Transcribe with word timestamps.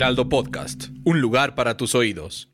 Heraldo 0.00 0.30
Podcast, 0.30 0.84
un 1.04 1.20
lugar 1.20 1.54
para 1.54 1.76
tus 1.76 1.94
oídos. 1.94 2.48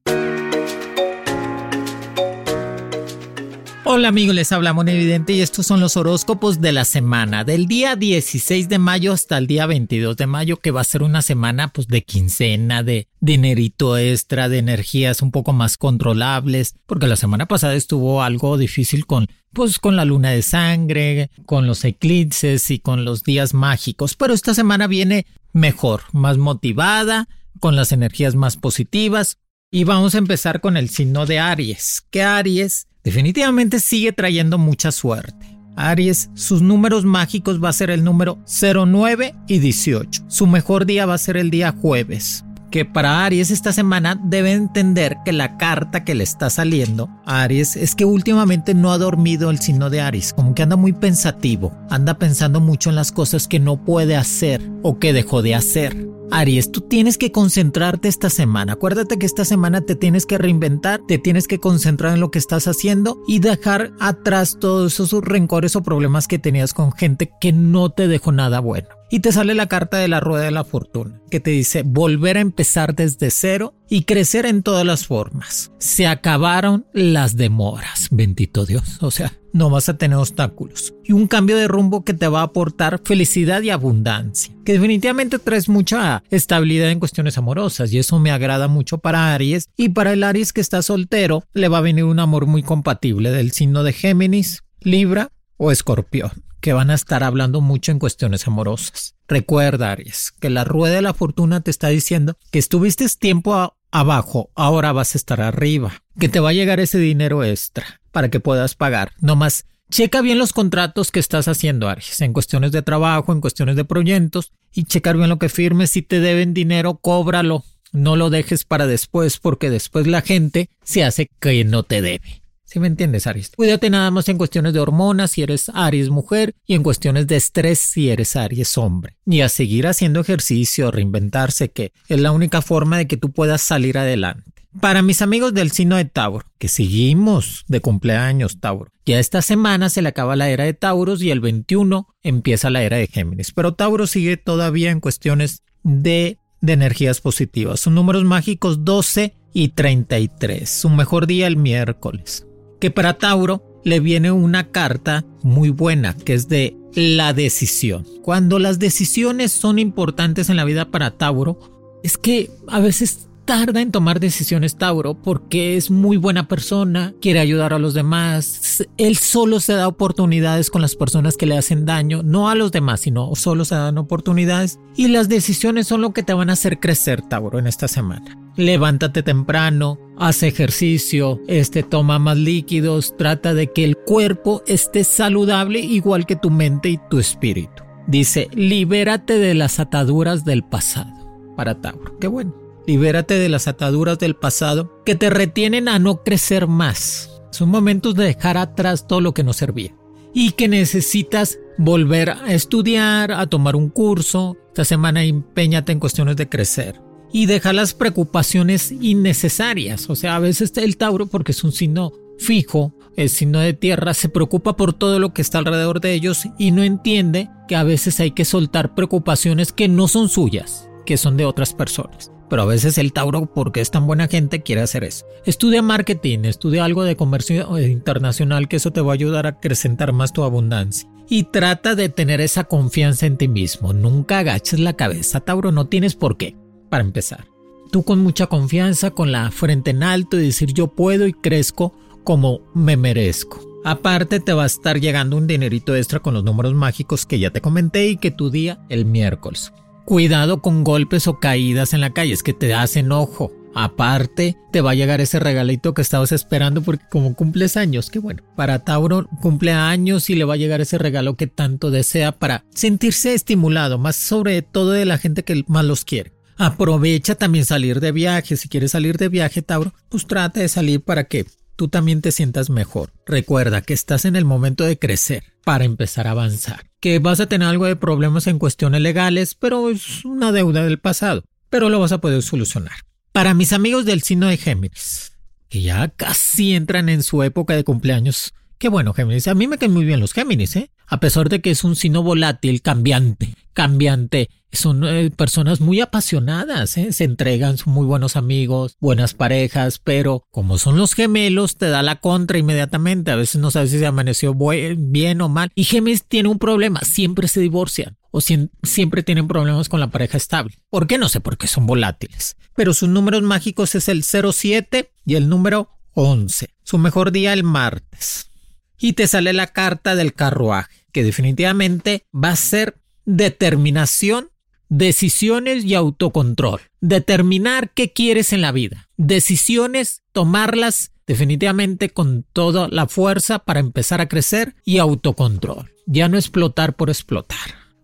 Hola 3.84 4.08
amigos, 4.08 4.34
les 4.34 4.50
habla 4.50 4.72
Mon 4.72 4.88
Evidente 4.88 5.32
y 5.32 5.42
estos 5.42 5.64
son 5.64 5.78
los 5.78 5.96
horóscopos 5.96 6.60
de 6.60 6.72
la 6.72 6.84
semana, 6.84 7.44
del 7.44 7.68
día 7.68 7.94
16 7.94 8.68
de 8.68 8.80
mayo 8.80 9.12
hasta 9.12 9.38
el 9.38 9.46
día 9.46 9.66
22 9.66 10.16
de 10.16 10.26
mayo, 10.26 10.56
que 10.56 10.72
va 10.72 10.80
a 10.80 10.84
ser 10.84 11.04
una 11.04 11.22
semana 11.22 11.68
pues 11.68 11.86
de 11.86 12.02
quincena, 12.02 12.82
de 12.82 13.06
dinerito 13.20 13.96
extra, 13.96 14.48
de 14.48 14.58
energías 14.58 15.22
un 15.22 15.30
poco 15.30 15.52
más 15.52 15.76
controlables, 15.76 16.74
porque 16.84 17.06
la 17.06 17.14
semana 17.14 17.46
pasada 17.46 17.74
estuvo 17.74 18.24
algo 18.24 18.58
difícil 18.58 19.06
con 19.06 19.28
pues 19.52 19.78
con 19.78 19.94
la 19.94 20.04
luna 20.04 20.32
de 20.32 20.42
sangre, 20.42 21.30
con 21.46 21.68
los 21.68 21.84
eclipses 21.84 22.72
y 22.72 22.80
con 22.80 23.04
los 23.04 23.22
días 23.22 23.54
mágicos, 23.54 24.16
pero 24.16 24.34
esta 24.34 24.52
semana 24.52 24.88
viene 24.88 25.26
mejor, 25.52 26.02
más 26.12 26.38
motivada, 26.38 27.28
con 27.60 27.76
las 27.76 27.92
energías 27.92 28.34
más 28.34 28.56
positivas, 28.56 29.38
y 29.70 29.84
vamos 29.84 30.14
a 30.14 30.18
empezar 30.18 30.60
con 30.60 30.76
el 30.76 30.88
signo 30.88 31.26
de 31.26 31.38
Aries, 31.38 32.06
que 32.10 32.22
Aries 32.22 32.86
definitivamente 33.02 33.80
sigue 33.80 34.12
trayendo 34.12 34.58
mucha 34.58 34.92
suerte. 34.92 35.56
Aries, 35.76 36.30
sus 36.34 36.62
números 36.62 37.04
mágicos 37.04 37.62
va 37.62 37.68
a 37.68 37.74
ser 37.74 37.90
el 37.90 38.02
número 38.02 38.38
09 38.46 39.34
y 39.46 39.58
18. 39.58 40.24
Su 40.28 40.46
mejor 40.46 40.86
día 40.86 41.04
va 41.04 41.14
a 41.14 41.18
ser 41.18 41.36
el 41.36 41.50
día 41.50 41.72
jueves. 41.72 42.44
Que 42.70 42.84
para 42.84 43.24
Aries 43.24 43.50
esta 43.50 43.72
semana 43.72 44.20
debe 44.24 44.52
entender 44.52 45.18
que 45.24 45.32
la 45.32 45.56
carta 45.56 46.04
que 46.04 46.14
le 46.14 46.24
está 46.24 46.50
saliendo 46.50 47.08
a 47.24 47.42
Aries 47.42 47.76
es 47.76 47.94
que 47.94 48.04
últimamente 48.04 48.74
no 48.74 48.92
ha 48.92 48.98
dormido 48.98 49.50
el 49.50 49.60
signo 49.60 49.90
de 49.90 50.00
Aries, 50.00 50.32
como 50.32 50.54
que 50.54 50.62
anda 50.62 50.76
muy 50.76 50.92
pensativo, 50.92 51.72
anda 51.90 52.18
pensando 52.18 52.60
mucho 52.60 52.90
en 52.90 52.96
las 52.96 53.12
cosas 53.12 53.46
que 53.46 53.60
no 53.60 53.84
puede 53.84 54.16
hacer 54.16 54.68
o 54.82 54.98
que 54.98 55.12
dejó 55.12 55.42
de 55.42 55.54
hacer. 55.54 56.15
Aries, 56.30 56.70
tú 56.72 56.80
tienes 56.80 57.18
que 57.18 57.32
concentrarte 57.32 58.08
esta 58.08 58.30
semana. 58.30 58.74
Acuérdate 58.74 59.18
que 59.18 59.26
esta 59.26 59.44
semana 59.44 59.80
te 59.80 59.94
tienes 59.94 60.26
que 60.26 60.38
reinventar, 60.38 61.00
te 61.06 61.18
tienes 61.18 61.48
que 61.48 61.58
concentrar 61.58 62.14
en 62.14 62.20
lo 62.20 62.30
que 62.30 62.38
estás 62.38 62.68
haciendo 62.68 63.18
y 63.26 63.38
dejar 63.38 63.92
atrás 64.00 64.58
todos 64.60 64.98
esos 65.00 65.22
rencores 65.22 65.76
o 65.76 65.82
problemas 65.82 66.28
que 66.28 66.38
tenías 66.38 66.74
con 66.74 66.92
gente 66.92 67.30
que 67.40 67.52
no 67.52 67.90
te 67.90 68.08
dejó 68.08 68.32
nada 68.32 68.60
bueno. 68.60 68.88
Y 69.08 69.20
te 69.20 69.30
sale 69.30 69.54
la 69.54 69.68
carta 69.68 69.98
de 69.98 70.08
la 70.08 70.18
rueda 70.18 70.44
de 70.44 70.50
la 70.50 70.64
fortuna, 70.64 71.20
que 71.30 71.38
te 71.38 71.50
dice 71.50 71.82
volver 71.84 72.38
a 72.38 72.40
empezar 72.40 72.94
desde 72.94 73.30
cero 73.30 73.74
y 73.88 74.02
crecer 74.02 74.46
en 74.46 74.64
todas 74.64 74.84
las 74.84 75.06
formas. 75.06 75.70
Se 75.78 76.08
acabaron 76.08 76.86
las 76.92 77.36
demoras, 77.36 78.08
bendito 78.10 78.66
Dios. 78.66 78.98
O 79.02 79.12
sea, 79.12 79.32
no 79.52 79.70
vas 79.70 79.88
a 79.88 79.96
tener 79.96 80.18
obstáculos. 80.18 80.92
Y 81.04 81.12
un 81.12 81.28
cambio 81.28 81.56
de 81.56 81.68
rumbo 81.68 82.04
que 82.04 82.14
te 82.14 82.26
va 82.26 82.40
a 82.40 82.44
aportar 82.44 83.00
felicidad 83.04 83.62
y 83.62 83.70
abundancia. 83.70 84.52
Que 84.64 84.72
definitivamente 84.72 85.38
traes 85.38 85.68
mucha 85.68 86.24
estabilidad 86.30 86.90
en 86.90 86.98
cuestiones 86.98 87.38
amorosas 87.38 87.92
y 87.92 87.98
eso 87.98 88.18
me 88.18 88.32
agrada 88.32 88.66
mucho 88.66 88.98
para 88.98 89.32
Aries. 89.34 89.68
Y 89.76 89.90
para 89.90 90.12
el 90.12 90.24
Aries 90.24 90.52
que 90.52 90.60
está 90.60 90.82
soltero, 90.82 91.44
le 91.54 91.68
va 91.68 91.78
a 91.78 91.82
venir 91.82 92.04
un 92.04 92.18
amor 92.18 92.46
muy 92.46 92.64
compatible 92.64 93.30
del 93.30 93.52
signo 93.52 93.84
de 93.84 93.92
Géminis, 93.92 94.64
Libra 94.80 95.30
o 95.58 95.70
Escorpión 95.70 96.46
que 96.60 96.72
van 96.72 96.90
a 96.90 96.94
estar 96.94 97.22
hablando 97.22 97.60
mucho 97.60 97.92
en 97.92 97.98
cuestiones 97.98 98.46
amorosas. 98.46 99.14
Recuerda, 99.28 99.92
Aries, 99.92 100.32
que 100.40 100.50
la 100.50 100.64
rueda 100.64 100.96
de 100.96 101.02
la 101.02 101.14
fortuna 101.14 101.60
te 101.60 101.70
está 101.70 101.88
diciendo 101.88 102.36
que 102.50 102.58
estuviste 102.58 103.06
tiempo 103.18 103.76
abajo, 103.90 104.50
ahora 104.54 104.92
vas 104.92 105.14
a 105.14 105.18
estar 105.18 105.40
arriba, 105.40 106.02
que 106.18 106.28
te 106.28 106.40
va 106.40 106.50
a 106.50 106.54
llegar 106.54 106.80
ese 106.80 106.98
dinero 106.98 107.44
extra 107.44 108.00
para 108.12 108.30
que 108.30 108.40
puedas 108.40 108.74
pagar. 108.74 109.12
No 109.20 109.36
más, 109.36 109.66
checa 109.90 110.20
bien 110.20 110.38
los 110.38 110.52
contratos 110.52 111.10
que 111.10 111.20
estás 111.20 111.48
haciendo, 111.48 111.88
Aries, 111.88 112.20
en 112.20 112.32
cuestiones 112.32 112.72
de 112.72 112.82
trabajo, 112.82 113.32
en 113.32 113.40
cuestiones 113.40 113.76
de 113.76 113.84
proyectos, 113.84 114.52
y 114.76 114.84
checar 114.84 115.16
bien 115.16 115.30
lo 115.30 115.38
que 115.38 115.48
firmes. 115.48 115.90
Si 115.90 116.02
te 116.02 116.20
deben 116.20 116.54
dinero, 116.54 116.96
cóbralo. 116.96 117.64
No 117.92 118.16
lo 118.16 118.28
dejes 118.28 118.64
para 118.64 118.86
después, 118.86 119.38
porque 119.38 119.70
después 119.70 120.06
la 120.06 120.20
gente 120.20 120.68
se 120.84 121.02
hace 121.02 121.30
que 121.40 121.64
no 121.64 121.82
te 121.82 122.02
debe. 122.02 122.42
¿Sí 122.66 122.80
me 122.80 122.88
entiendes, 122.88 123.28
Aries? 123.28 123.52
Cuídate 123.56 123.90
nada 123.90 124.10
más 124.10 124.28
en 124.28 124.38
cuestiones 124.38 124.72
de 124.72 124.80
hormonas 124.80 125.30
si 125.30 125.42
eres 125.42 125.70
Aries 125.72 126.10
mujer 126.10 126.56
y 126.66 126.74
en 126.74 126.82
cuestiones 126.82 127.28
de 127.28 127.36
estrés 127.36 127.78
si 127.78 128.10
eres 128.10 128.34
Aries 128.34 128.76
hombre. 128.76 129.16
Y 129.24 129.42
a 129.42 129.48
seguir 129.48 129.86
haciendo 129.86 130.20
ejercicio, 130.20 130.90
reinventarse, 130.90 131.70
que 131.70 131.92
es 132.08 132.20
la 132.20 132.32
única 132.32 132.62
forma 132.62 132.98
de 132.98 133.06
que 133.06 133.16
tú 133.16 133.30
puedas 133.30 133.62
salir 133.62 133.98
adelante. 133.98 134.50
Para 134.80 135.02
mis 135.02 135.22
amigos 135.22 135.54
del 135.54 135.70
signo 135.70 135.96
de 135.96 136.06
Tauro, 136.06 136.44
que 136.58 136.66
seguimos 136.66 137.64
de 137.68 137.80
cumpleaños 137.80 138.58
Tauro, 138.58 138.90
ya 139.06 139.20
esta 139.20 139.42
semana 139.42 139.88
se 139.88 140.02
le 140.02 140.08
acaba 140.08 140.34
la 140.34 140.50
era 140.50 140.64
de 140.64 140.74
Tauros 140.74 141.22
y 141.22 141.30
el 141.30 141.38
21 141.38 142.08
empieza 142.24 142.68
la 142.68 142.82
era 142.82 142.96
de 142.96 143.06
Géminis, 143.06 143.52
pero 143.52 143.74
Tauro 143.74 144.08
sigue 144.08 144.36
todavía 144.36 144.90
en 144.90 144.98
cuestiones 144.98 145.62
de, 145.84 146.38
de 146.60 146.72
energías 146.72 147.20
positivas. 147.20 147.78
Sus 147.78 147.92
números 147.92 148.24
mágicos 148.24 148.84
12 148.84 149.36
y 149.54 149.68
33. 149.68 150.68
Su 150.68 150.90
mejor 150.90 151.28
día 151.28 151.46
el 151.46 151.56
miércoles 151.56 152.44
que 152.80 152.90
para 152.90 153.18
Tauro 153.18 153.62
le 153.84 154.00
viene 154.00 154.32
una 154.32 154.70
carta 154.70 155.24
muy 155.42 155.70
buena, 155.70 156.16
que 156.16 156.34
es 156.34 156.48
de 156.48 156.76
la 156.94 157.32
decisión. 157.32 158.06
Cuando 158.22 158.58
las 158.58 158.78
decisiones 158.78 159.52
son 159.52 159.78
importantes 159.78 160.50
en 160.50 160.56
la 160.56 160.64
vida 160.64 160.90
para 160.90 161.12
Tauro, 161.12 161.58
es 162.02 162.18
que 162.18 162.50
a 162.68 162.80
veces 162.80 163.28
tarda 163.46 163.80
en 163.80 163.92
tomar 163.92 164.20
decisiones 164.20 164.76
Tauro 164.76 165.14
porque 165.14 165.76
es 165.76 165.90
muy 165.90 166.16
buena 166.16 166.48
persona, 166.48 167.14
quiere 167.22 167.38
ayudar 167.38 167.72
a 167.72 167.78
los 167.78 167.94
demás, 167.94 168.86
él 168.98 169.16
solo 169.16 169.60
se 169.60 169.72
da 169.72 169.88
oportunidades 169.88 170.68
con 170.68 170.82
las 170.82 170.96
personas 170.96 171.36
que 171.36 171.46
le 171.46 171.56
hacen 171.56 171.86
daño, 171.86 172.22
no 172.22 172.50
a 172.50 172.56
los 172.56 172.72
demás, 172.72 173.00
sino 173.00 173.34
solo 173.36 173.64
se 173.64 173.76
dan 173.76 173.98
oportunidades 173.98 174.80
y 174.96 175.08
las 175.08 175.28
decisiones 175.28 175.86
son 175.86 176.02
lo 176.02 176.12
que 176.12 176.24
te 176.24 176.34
van 176.34 176.50
a 176.50 176.54
hacer 176.54 176.80
crecer 176.80 177.22
Tauro 177.22 177.58
en 177.58 177.68
esta 177.68 177.88
semana. 177.88 178.36
Levántate 178.56 179.22
temprano, 179.22 179.98
haz 180.18 180.42
ejercicio, 180.42 181.40
este 181.46 181.84
toma 181.84 182.18
más 182.18 182.36
líquidos, 182.36 183.14
trata 183.16 183.54
de 183.54 183.72
que 183.72 183.84
el 183.84 183.96
cuerpo 183.96 184.62
esté 184.66 185.04
saludable 185.04 185.78
igual 185.78 186.26
que 186.26 186.36
tu 186.36 186.50
mente 186.50 186.88
y 186.88 187.00
tu 187.08 187.20
espíritu. 187.20 187.84
Dice, 188.08 188.48
libérate 188.54 189.38
de 189.38 189.54
las 189.54 189.78
ataduras 189.78 190.44
del 190.44 190.64
pasado. 190.64 191.12
Para 191.56 191.80
Tauro, 191.80 192.18
qué 192.18 192.26
bueno. 192.26 192.65
Libérate 192.86 193.34
de 193.34 193.48
las 193.48 193.66
ataduras 193.66 194.18
del 194.18 194.36
pasado 194.36 195.02
que 195.04 195.16
te 195.16 195.28
retienen 195.28 195.88
a 195.88 195.98
no 195.98 196.22
crecer 196.22 196.68
más. 196.68 197.42
Son 197.50 197.68
momentos 197.68 198.14
de 198.14 198.24
dejar 198.24 198.56
atrás 198.56 199.08
todo 199.08 199.20
lo 199.20 199.34
que 199.34 199.42
no 199.42 199.52
servía. 199.52 199.92
Y 200.32 200.52
que 200.52 200.68
necesitas 200.68 201.58
volver 201.78 202.30
a 202.30 202.52
estudiar, 202.52 203.32
a 203.32 203.46
tomar 203.48 203.74
un 203.74 203.88
curso. 203.88 204.56
Esta 204.68 204.84
semana 204.84 205.24
empeñate 205.24 205.90
en 205.90 205.98
cuestiones 205.98 206.36
de 206.36 206.48
crecer. 206.48 207.00
Y 207.32 207.46
deja 207.46 207.72
las 207.72 207.92
preocupaciones 207.92 208.92
innecesarias. 208.92 210.08
O 210.08 210.14
sea, 210.14 210.36
a 210.36 210.40
veces 210.40 210.76
el 210.76 210.96
Tauro, 210.96 211.26
porque 211.26 211.52
es 211.52 211.64
un 211.64 211.72
signo 211.72 212.12
fijo, 212.38 212.94
el 213.16 213.30
signo 213.30 213.58
de 213.58 213.72
tierra, 213.72 214.14
se 214.14 214.28
preocupa 214.28 214.76
por 214.76 214.92
todo 214.92 215.18
lo 215.18 215.34
que 215.34 215.42
está 215.42 215.58
alrededor 215.58 216.00
de 216.00 216.12
ellos 216.12 216.46
y 216.56 216.70
no 216.70 216.84
entiende 216.84 217.48
que 217.66 217.74
a 217.74 217.82
veces 217.82 218.20
hay 218.20 218.30
que 218.30 218.44
soltar 218.44 218.94
preocupaciones 218.94 219.72
que 219.72 219.88
no 219.88 220.06
son 220.06 220.28
suyas, 220.28 220.88
que 221.04 221.16
son 221.16 221.36
de 221.36 221.46
otras 221.46 221.72
personas. 221.72 222.30
Pero 222.48 222.62
a 222.62 222.66
veces 222.66 222.98
el 222.98 223.12
Tauro, 223.12 223.46
porque 223.46 223.80
es 223.80 223.90
tan 223.90 224.06
buena 224.06 224.28
gente, 224.28 224.62
quiere 224.62 224.82
hacer 224.82 225.04
eso. 225.04 225.26
Estudia 225.44 225.82
marketing, 225.82 226.40
estudia 226.44 226.84
algo 226.84 227.04
de 227.04 227.16
comercio 227.16 227.78
internacional, 227.78 228.68
que 228.68 228.76
eso 228.76 228.92
te 228.92 229.00
va 229.00 229.12
a 229.12 229.14
ayudar 229.14 229.46
a 229.46 229.50
acrecentar 229.50 230.12
más 230.12 230.32
tu 230.32 230.44
abundancia. 230.44 231.08
Y 231.28 231.44
trata 231.44 231.94
de 231.94 232.08
tener 232.08 232.40
esa 232.40 232.64
confianza 232.64 233.26
en 233.26 233.36
ti 233.36 233.48
mismo. 233.48 233.92
Nunca 233.92 234.38
agaches 234.38 234.78
la 234.78 234.92
cabeza, 234.92 235.40
Tauro, 235.40 235.72
no 235.72 235.88
tienes 235.88 236.14
por 236.14 236.36
qué, 236.36 236.56
para 236.88 237.02
empezar. 237.02 237.46
Tú 237.90 238.04
con 238.04 238.20
mucha 238.20 238.46
confianza, 238.46 239.10
con 239.10 239.32
la 239.32 239.50
frente 239.50 239.90
en 239.90 240.02
alto 240.02 240.38
y 240.38 240.46
decir 240.46 240.72
yo 240.72 240.88
puedo 240.88 241.26
y 241.26 241.32
crezco 241.32 241.94
como 242.24 242.60
me 242.74 242.96
merezco. 242.96 243.60
Aparte 243.84 244.40
te 244.40 244.52
va 244.52 244.64
a 244.64 244.66
estar 244.66 245.00
llegando 245.00 245.36
un 245.36 245.46
dinerito 245.46 245.94
extra 245.94 246.18
con 246.18 246.34
los 246.34 246.42
números 246.42 246.74
mágicos 246.74 247.24
que 247.24 247.38
ya 247.38 247.50
te 247.50 247.60
comenté 247.60 248.08
y 248.08 248.16
que 248.16 248.32
tu 248.32 248.50
día 248.50 248.80
el 248.88 249.04
miércoles. 249.04 249.72
Cuidado 250.06 250.62
con 250.62 250.84
golpes 250.84 251.26
o 251.26 251.40
caídas 251.40 251.92
en 251.92 252.00
la 252.00 252.10
calle, 252.10 252.32
es 252.32 252.44
que 252.44 252.52
te 252.52 252.68
das 252.68 252.94
enojo. 252.94 253.50
Aparte, 253.74 254.56
te 254.70 254.80
va 254.80 254.92
a 254.92 254.94
llegar 254.94 255.20
ese 255.20 255.40
regalito 255.40 255.94
que 255.94 256.02
estabas 256.02 256.30
esperando 256.30 256.80
porque 256.80 257.06
como 257.10 257.34
cumples 257.34 257.76
años, 257.76 258.08
qué 258.08 258.20
bueno. 258.20 258.44
Para 258.54 258.84
Tauro 258.84 259.26
cumple 259.42 259.72
años 259.72 260.30
y 260.30 260.36
le 260.36 260.44
va 260.44 260.54
a 260.54 260.58
llegar 260.58 260.80
ese 260.80 260.96
regalo 260.96 261.36
que 261.36 261.48
tanto 261.48 261.90
desea 261.90 262.30
para 262.30 262.64
sentirse 262.72 263.34
estimulado, 263.34 263.98
más 263.98 264.14
sobre 264.14 264.62
todo 264.62 264.92
de 264.92 265.06
la 265.06 265.18
gente 265.18 265.42
que 265.42 265.64
más 265.66 265.84
los 265.84 266.04
quiere. 266.04 266.32
Aprovecha 266.56 267.34
también 267.34 267.64
salir 267.64 267.98
de 267.98 268.12
viaje. 268.12 268.56
Si 268.56 268.68
quieres 268.68 268.92
salir 268.92 269.16
de 269.16 269.28
viaje, 269.28 269.60
Tauro, 269.60 269.92
pues 270.08 270.24
trata 270.28 270.60
de 270.60 270.68
salir 270.68 271.00
para 271.00 271.24
que 271.24 271.46
tú 271.76 271.88
también 271.88 272.22
te 272.22 272.32
sientas 272.32 272.70
mejor. 272.70 273.12
Recuerda 273.26 273.82
que 273.82 273.94
estás 273.94 274.24
en 274.24 274.34
el 274.34 274.44
momento 274.44 274.84
de 274.84 274.98
crecer 274.98 275.44
para 275.64 275.84
empezar 275.84 276.26
a 276.26 276.32
avanzar. 276.32 276.86
Que 277.00 277.18
vas 277.18 277.40
a 277.40 277.46
tener 277.46 277.68
algo 277.68 277.86
de 277.86 277.96
problemas 277.96 278.46
en 278.46 278.58
cuestiones 278.58 279.00
legales, 279.00 279.54
pero 279.54 279.90
es 279.90 280.24
una 280.24 280.52
deuda 280.52 280.84
del 280.84 280.98
pasado. 280.98 281.44
Pero 281.70 281.90
lo 281.90 282.00
vas 282.00 282.12
a 282.12 282.20
poder 282.20 282.42
solucionar. 282.42 282.96
Para 283.32 283.54
mis 283.54 283.72
amigos 283.72 284.06
del 284.06 284.22
signo 284.22 284.46
de 284.46 284.56
Géminis, 284.56 285.32
que 285.68 285.82
ya 285.82 286.08
casi 286.08 286.74
entran 286.74 287.08
en 287.08 287.22
su 287.22 287.42
época 287.42 287.76
de 287.76 287.84
cumpleaños, 287.84 288.54
qué 288.78 288.88
bueno 288.88 289.12
Géminis, 289.12 289.48
a 289.48 289.54
mí 289.54 289.66
me 289.66 289.78
caen 289.78 289.92
muy 289.92 290.04
bien 290.04 290.20
los 290.20 290.32
Géminis, 290.32 290.76
¿eh? 290.76 290.90
A 291.06 291.20
pesar 291.20 291.48
de 291.48 291.60
que 291.60 291.70
es 291.70 291.84
un 291.84 291.96
signo 291.96 292.22
volátil, 292.22 292.82
cambiante, 292.82 293.54
cambiante, 293.72 294.50
son 294.72 295.04
eh, 295.04 295.30
personas 295.30 295.80
muy 295.80 296.00
apasionadas, 296.00 296.96
¿eh? 296.96 297.12
se 297.12 297.24
entregan, 297.24 297.78
son 297.78 297.94
muy 297.94 298.06
buenos 298.06 298.36
amigos, 298.36 298.96
buenas 299.00 299.34
parejas, 299.34 299.98
pero 299.98 300.44
como 300.50 300.78
son 300.78 300.96
los 300.96 301.14
gemelos, 301.14 301.76
te 301.76 301.88
da 301.88 302.02
la 302.02 302.16
contra 302.16 302.58
inmediatamente. 302.58 303.30
A 303.30 303.36
veces 303.36 303.60
no 303.60 303.70
sabes 303.70 303.90
si 303.90 303.98
se 303.98 304.06
amaneció 304.06 304.54
bien 304.96 305.40
o 305.40 305.48
mal. 305.48 305.70
Y 305.74 305.84
Géminis 305.84 306.24
tiene 306.24 306.48
un 306.48 306.58
problema, 306.58 307.00
siempre 307.00 307.48
se 307.48 307.60
divorcian 307.60 308.18
o 308.30 308.40
siempre 308.40 309.22
tienen 309.22 309.48
problemas 309.48 309.88
con 309.88 310.00
la 310.00 310.10
pareja 310.10 310.36
estable. 310.36 310.74
¿Por 310.90 311.06
qué? 311.06 311.16
No 311.16 311.28
sé, 311.28 311.40
porque 311.40 311.68
son 311.68 311.86
volátiles. 311.86 312.56
Pero 312.74 312.92
sus 312.92 313.08
números 313.08 313.42
mágicos 313.42 313.94
es 313.94 314.08
el 314.08 314.24
07 314.24 315.10
y 315.24 315.36
el 315.36 315.48
número 315.48 315.88
11. 316.12 316.68
Su 316.82 316.98
mejor 316.98 317.32
día 317.32 317.54
el 317.54 317.62
martes. 317.62 318.50
Y 318.98 319.14
te 319.14 319.26
sale 319.26 319.52
la 319.52 319.66
carta 319.66 320.14
del 320.14 320.32
carruaje, 320.32 321.04
que 321.12 321.22
definitivamente 321.22 322.24
va 322.32 322.50
a 322.50 322.56
ser 322.56 322.98
determinación, 323.24 324.50
decisiones 324.88 325.84
y 325.84 325.94
autocontrol. 325.94 326.80
Determinar 327.00 327.90
qué 327.90 328.12
quieres 328.12 328.52
en 328.52 328.62
la 328.62 328.72
vida. 328.72 329.08
Decisiones, 329.16 330.22
tomarlas 330.32 331.12
definitivamente 331.26 332.10
con 332.10 332.44
toda 332.52 332.88
la 332.88 333.06
fuerza 333.08 333.58
para 333.58 333.80
empezar 333.80 334.20
a 334.20 334.28
crecer 334.28 334.76
y 334.84 334.98
autocontrol. 334.98 335.90
Ya 336.06 336.28
no 336.28 336.36
explotar 336.38 336.94
por 336.94 337.10
explotar. 337.10 337.58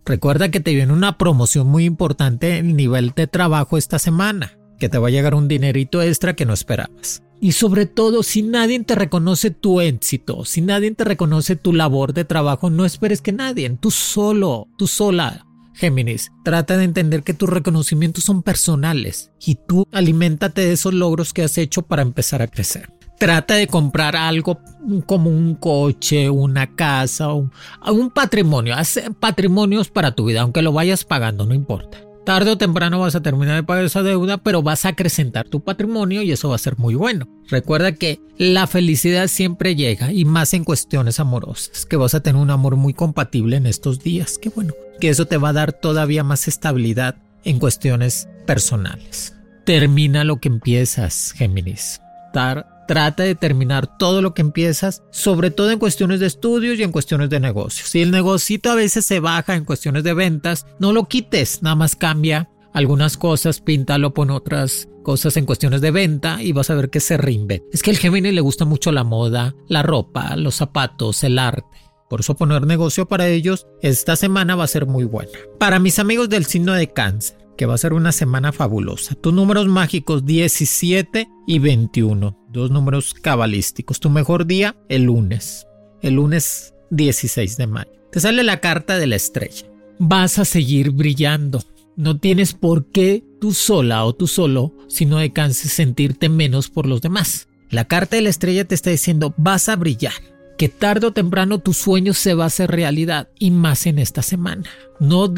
Recuerda 0.04 0.50
que 0.50 0.60
te 0.60 0.74
viene 0.74 0.92
una 0.92 1.16
promoción 1.16 1.68
muy 1.68 1.84
importante 1.84 2.58
en 2.58 2.70
el 2.70 2.76
nivel 2.76 3.12
de 3.14 3.28
trabajo 3.28 3.78
esta 3.78 4.00
semana, 4.00 4.58
que 4.78 4.88
te 4.88 4.98
va 4.98 5.08
a 5.08 5.12
llegar 5.12 5.34
un 5.34 5.46
dinerito 5.46 6.02
extra 6.02 6.34
que 6.34 6.44
no 6.44 6.52
esperabas. 6.52 7.22
Y 7.42 7.52
sobre 7.52 7.86
todo, 7.86 8.22
si 8.22 8.42
nadie 8.42 8.78
te 8.84 8.94
reconoce 8.94 9.50
tu 9.50 9.80
éxito, 9.80 10.44
si 10.44 10.60
nadie 10.60 10.92
te 10.92 11.02
reconoce 11.02 11.56
tu 11.56 11.72
labor 11.72 12.14
de 12.14 12.24
trabajo, 12.24 12.70
no 12.70 12.84
esperes 12.84 13.20
que 13.20 13.32
nadie, 13.32 13.68
tú 13.80 13.90
solo, 13.90 14.68
tú 14.78 14.86
sola. 14.86 15.44
Géminis, 15.74 16.30
trata 16.44 16.76
de 16.76 16.84
entender 16.84 17.24
que 17.24 17.34
tus 17.34 17.48
reconocimientos 17.48 18.22
son 18.22 18.44
personales 18.44 19.32
y 19.44 19.56
tú 19.56 19.88
aliméntate 19.90 20.60
de 20.60 20.74
esos 20.74 20.94
logros 20.94 21.32
que 21.32 21.42
has 21.42 21.58
hecho 21.58 21.82
para 21.82 22.02
empezar 22.02 22.42
a 22.42 22.46
crecer 22.46 22.88
trata 23.18 23.54
de 23.54 23.68
comprar 23.68 24.16
algo 24.16 24.58
como 25.06 25.30
un 25.30 25.54
coche, 25.54 26.28
una 26.28 26.74
casa, 26.74 27.32
un, 27.32 27.52
un 27.86 28.10
patrimonio. 28.10 28.74
Haz 28.74 29.00
patrimonios 29.20 29.90
para 29.90 30.12
tu 30.12 30.24
vida, 30.24 30.40
aunque 30.40 30.60
lo 30.60 30.72
vayas 30.72 31.04
pagando, 31.04 31.46
no 31.46 31.54
importa. 31.54 31.98
Tarde 32.24 32.52
o 32.52 32.58
temprano 32.58 33.00
vas 33.00 33.16
a 33.16 33.22
terminar 33.22 33.56
de 33.56 33.62
pagar 33.64 33.84
esa 33.84 34.02
deuda, 34.02 34.38
pero 34.38 34.62
vas 34.62 34.84
a 34.84 34.90
acrecentar 34.90 35.48
tu 35.48 35.60
patrimonio 35.60 36.22
y 36.22 36.30
eso 36.30 36.50
va 36.50 36.54
a 36.54 36.58
ser 36.58 36.78
muy 36.78 36.94
bueno. 36.94 37.26
Recuerda 37.48 37.92
que 37.92 38.20
la 38.38 38.68
felicidad 38.68 39.26
siempre 39.26 39.74
llega 39.74 40.12
y 40.12 40.24
más 40.24 40.54
en 40.54 40.62
cuestiones 40.62 41.18
amorosas, 41.18 41.84
que 41.84 41.96
vas 41.96 42.14
a 42.14 42.20
tener 42.20 42.40
un 42.40 42.50
amor 42.50 42.76
muy 42.76 42.94
compatible 42.94 43.56
en 43.56 43.66
estos 43.66 43.98
días. 43.98 44.38
Qué 44.40 44.50
bueno, 44.50 44.72
que 45.00 45.08
eso 45.08 45.26
te 45.26 45.36
va 45.36 45.48
a 45.48 45.52
dar 45.52 45.72
todavía 45.72 46.22
más 46.22 46.46
estabilidad 46.46 47.16
en 47.44 47.58
cuestiones 47.58 48.28
personales. 48.46 49.34
Termina 49.64 50.22
lo 50.22 50.38
que 50.38 50.48
empiezas, 50.48 51.32
Géminis. 51.36 52.00
Trata 52.92 53.22
de 53.22 53.34
terminar 53.34 53.96
todo 53.96 54.20
lo 54.20 54.34
que 54.34 54.42
empiezas, 54.42 55.02
sobre 55.10 55.50
todo 55.50 55.70
en 55.70 55.78
cuestiones 55.78 56.20
de 56.20 56.26
estudios 56.26 56.78
y 56.78 56.82
en 56.82 56.92
cuestiones 56.92 57.30
de 57.30 57.40
negocios. 57.40 57.88
Si 57.88 58.02
el 58.02 58.10
negocito 58.10 58.70
a 58.70 58.74
veces 58.74 59.06
se 59.06 59.18
baja 59.18 59.54
en 59.54 59.64
cuestiones 59.64 60.04
de 60.04 60.12
ventas, 60.12 60.66
no 60.78 60.92
lo 60.92 61.08
quites, 61.08 61.62
nada 61.62 61.74
más 61.74 61.96
cambia 61.96 62.50
algunas 62.74 63.16
cosas, 63.16 63.62
píntalo, 63.62 64.12
pon 64.12 64.30
otras 64.30 64.90
cosas 65.02 65.38
en 65.38 65.46
cuestiones 65.46 65.80
de 65.80 65.90
venta 65.90 66.42
y 66.42 66.52
vas 66.52 66.68
a 66.68 66.74
ver 66.74 66.90
que 66.90 67.00
se 67.00 67.16
rinde. 67.16 67.64
Es 67.72 67.82
que 67.82 67.92
al 67.92 67.96
Géminis 67.96 68.34
le 68.34 68.42
gusta 68.42 68.66
mucho 68.66 68.92
la 68.92 69.04
moda, 69.04 69.54
la 69.68 69.82
ropa, 69.82 70.36
los 70.36 70.56
zapatos, 70.56 71.24
el 71.24 71.38
arte. 71.38 71.78
Por 72.10 72.20
eso 72.20 72.34
poner 72.34 72.66
negocio 72.66 73.08
para 73.08 73.26
ellos 73.26 73.66
esta 73.80 74.16
semana 74.16 74.54
va 74.54 74.64
a 74.64 74.68
ser 74.68 74.84
muy 74.84 75.04
buena. 75.04 75.32
Para 75.58 75.78
mis 75.78 75.98
amigos 75.98 76.28
del 76.28 76.44
signo 76.44 76.74
de 76.74 76.92
cáncer, 76.92 77.38
que 77.62 77.66
va 77.66 77.74
a 77.74 77.78
ser 77.78 77.92
una 77.92 78.10
semana 78.10 78.50
fabulosa. 78.50 79.14
Tus 79.14 79.32
números 79.32 79.68
mágicos 79.68 80.26
17 80.26 81.28
y 81.46 81.58
21, 81.60 82.36
dos 82.50 82.72
números 82.72 83.14
cabalísticos. 83.14 84.00
Tu 84.00 84.10
mejor 84.10 84.48
día 84.48 84.74
el 84.88 85.04
lunes, 85.04 85.68
el 86.00 86.14
lunes 86.14 86.74
16 86.90 87.56
de 87.58 87.68
mayo. 87.68 87.92
Te 88.10 88.18
sale 88.18 88.42
la 88.42 88.58
carta 88.58 88.98
de 88.98 89.06
la 89.06 89.14
estrella. 89.14 89.64
Vas 90.00 90.40
a 90.40 90.44
seguir 90.44 90.90
brillando. 90.90 91.62
No 91.94 92.18
tienes 92.18 92.52
por 92.52 92.90
qué 92.90 93.22
tú 93.40 93.52
sola 93.52 94.04
o 94.06 94.12
tú 94.12 94.26
solo, 94.26 94.74
si 94.88 95.06
no 95.06 95.18
canses 95.32 95.70
sentirte 95.70 96.28
menos 96.28 96.68
por 96.68 96.86
los 96.86 97.00
demás. 97.00 97.46
La 97.70 97.84
carta 97.84 98.16
de 98.16 98.22
la 98.22 98.30
estrella 98.30 98.64
te 98.64 98.74
está 98.74 98.90
diciendo 98.90 99.34
vas 99.36 99.68
a 99.68 99.76
brillar 99.76 100.14
que 100.56 100.68
tarde 100.68 101.06
o 101.06 101.12
temprano 101.12 101.58
tu 101.58 101.72
sueño 101.72 102.14
se 102.14 102.34
va 102.34 102.44
a 102.44 102.48
hacer 102.48 102.70
realidad 102.70 103.28
y 103.38 103.50
más 103.50 103.86
en 103.86 103.98
esta 103.98 104.22
semana. 104.22 104.64
No, 105.00 105.32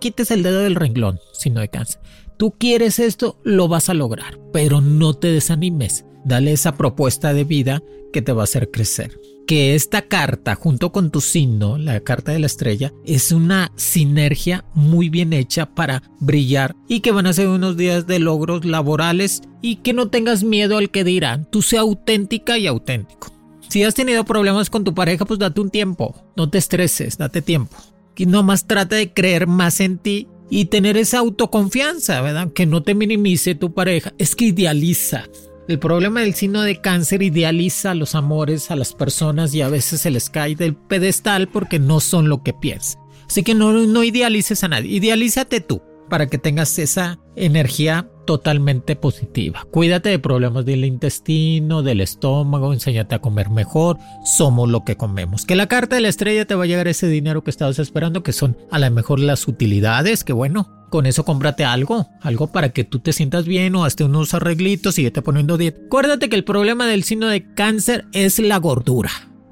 quites 0.00 0.30
el 0.30 0.42
dedo 0.42 0.60
del 0.60 0.74
renglón 0.74 1.20
si 1.32 1.50
no 1.50 1.60
cáncer. 1.70 2.00
Tú 2.38 2.52
quieres 2.52 2.98
esto, 2.98 3.38
lo 3.42 3.68
vas 3.68 3.88
a 3.88 3.94
lograr, 3.94 4.38
pero 4.52 4.80
no 4.80 5.14
te 5.14 5.28
desanimes. 5.28 6.04
Dale 6.24 6.52
esa 6.52 6.76
propuesta 6.76 7.34
de 7.34 7.44
vida 7.44 7.82
que 8.12 8.22
te 8.22 8.32
va 8.32 8.42
a 8.42 8.44
hacer 8.44 8.70
crecer. 8.70 9.18
Que 9.46 9.74
esta 9.74 10.02
carta, 10.02 10.54
junto 10.54 10.92
con 10.92 11.10
tu 11.10 11.20
signo, 11.20 11.78
la 11.78 12.00
carta 12.00 12.32
de 12.32 12.38
la 12.38 12.46
estrella, 12.46 12.92
es 13.06 13.32
una 13.32 13.72
sinergia 13.76 14.64
muy 14.74 15.08
bien 15.08 15.32
hecha 15.32 15.74
para 15.74 16.02
brillar 16.20 16.76
y 16.86 17.00
que 17.00 17.12
van 17.12 17.26
a 17.26 17.32
ser 17.32 17.48
unos 17.48 17.76
días 17.76 18.06
de 18.06 18.18
logros 18.18 18.64
laborales 18.64 19.42
y 19.62 19.76
que 19.76 19.94
no 19.94 20.08
tengas 20.10 20.44
miedo 20.44 20.76
al 20.76 20.90
que 20.90 21.02
dirán. 21.02 21.48
Tú 21.50 21.62
sea 21.62 21.80
auténtica 21.80 22.58
y 22.58 22.66
auténtico. 22.66 23.37
Si 23.68 23.82
has 23.84 23.94
tenido 23.94 24.24
problemas 24.24 24.70
con 24.70 24.84
tu 24.84 24.94
pareja, 24.94 25.24
pues 25.24 25.38
date 25.38 25.60
un 25.60 25.70
tiempo. 25.70 26.14
No 26.36 26.48
te 26.48 26.58
estreses, 26.58 27.18
date 27.18 27.42
tiempo. 27.42 27.76
Y 28.16 28.26
nomás 28.26 28.66
trata 28.66 28.96
de 28.96 29.12
creer 29.12 29.46
más 29.46 29.80
en 29.80 29.98
ti 29.98 30.28
y 30.50 30.66
tener 30.66 30.96
esa 30.96 31.18
autoconfianza, 31.18 32.20
¿verdad? 32.22 32.52
Que 32.52 32.66
no 32.66 32.82
te 32.82 32.94
minimice 32.94 33.54
tu 33.54 33.74
pareja. 33.74 34.14
Es 34.18 34.34
que 34.34 34.46
idealiza. 34.46 35.24
El 35.68 35.78
problema 35.78 36.20
del 36.20 36.34
signo 36.34 36.62
de 36.62 36.80
cáncer 36.80 37.22
idealiza 37.22 37.94
los 37.94 38.14
amores, 38.14 38.70
a 38.70 38.76
las 38.76 38.94
personas 38.94 39.54
y 39.54 39.60
a 39.60 39.68
veces 39.68 40.00
se 40.00 40.10
les 40.10 40.30
cae 40.30 40.56
del 40.56 40.74
pedestal 40.74 41.48
porque 41.48 41.78
no 41.78 42.00
son 42.00 42.30
lo 42.30 42.42
que 42.42 42.54
piensan. 42.54 43.02
Así 43.28 43.42
que 43.42 43.54
no, 43.54 43.72
no 43.72 44.02
idealices 44.02 44.64
a 44.64 44.68
nadie, 44.68 44.96
idealízate 44.96 45.60
tú 45.60 45.82
para 46.08 46.26
que 46.26 46.38
tengas 46.38 46.78
esa 46.78 47.18
energía 47.36 48.08
totalmente 48.26 48.94
positiva. 48.94 49.66
Cuídate 49.70 50.10
de 50.10 50.18
problemas 50.18 50.66
del 50.66 50.84
intestino, 50.84 51.82
del 51.82 52.00
estómago, 52.00 52.72
enséñate 52.72 53.14
a 53.14 53.20
comer 53.20 53.48
mejor, 53.48 53.96
somos 54.24 54.68
lo 54.68 54.84
que 54.84 54.96
comemos. 54.96 55.46
Que 55.46 55.56
la 55.56 55.66
carta 55.66 55.96
de 55.96 56.02
la 56.02 56.08
estrella 56.08 56.44
te 56.44 56.54
va 56.54 56.64
a 56.64 56.66
llegar 56.66 56.88
ese 56.88 57.08
dinero 57.08 57.42
que 57.42 57.50
estabas 57.50 57.78
esperando, 57.78 58.22
que 58.22 58.32
son 58.32 58.58
a 58.70 58.78
lo 58.78 58.90
mejor 58.90 59.20
las 59.20 59.48
utilidades, 59.48 60.24
que 60.24 60.34
bueno, 60.34 60.68
con 60.90 61.06
eso 61.06 61.24
cómprate 61.24 61.64
algo, 61.64 62.08
algo 62.20 62.48
para 62.48 62.70
que 62.70 62.84
tú 62.84 62.98
te 62.98 63.12
sientas 63.12 63.46
bien 63.46 63.74
o 63.74 63.84
hazte 63.84 64.04
unos 64.04 64.34
arreglitos 64.34 64.98
y 64.98 65.10
te 65.10 65.22
poniendo 65.22 65.56
dieta. 65.56 65.80
Acuérdate 65.86 66.28
que 66.28 66.36
el 66.36 66.44
problema 66.44 66.86
del 66.86 67.04
signo 67.04 67.28
de 67.28 67.54
cáncer 67.54 68.06
es 68.12 68.38
la 68.38 68.58
gordura. 68.58 69.10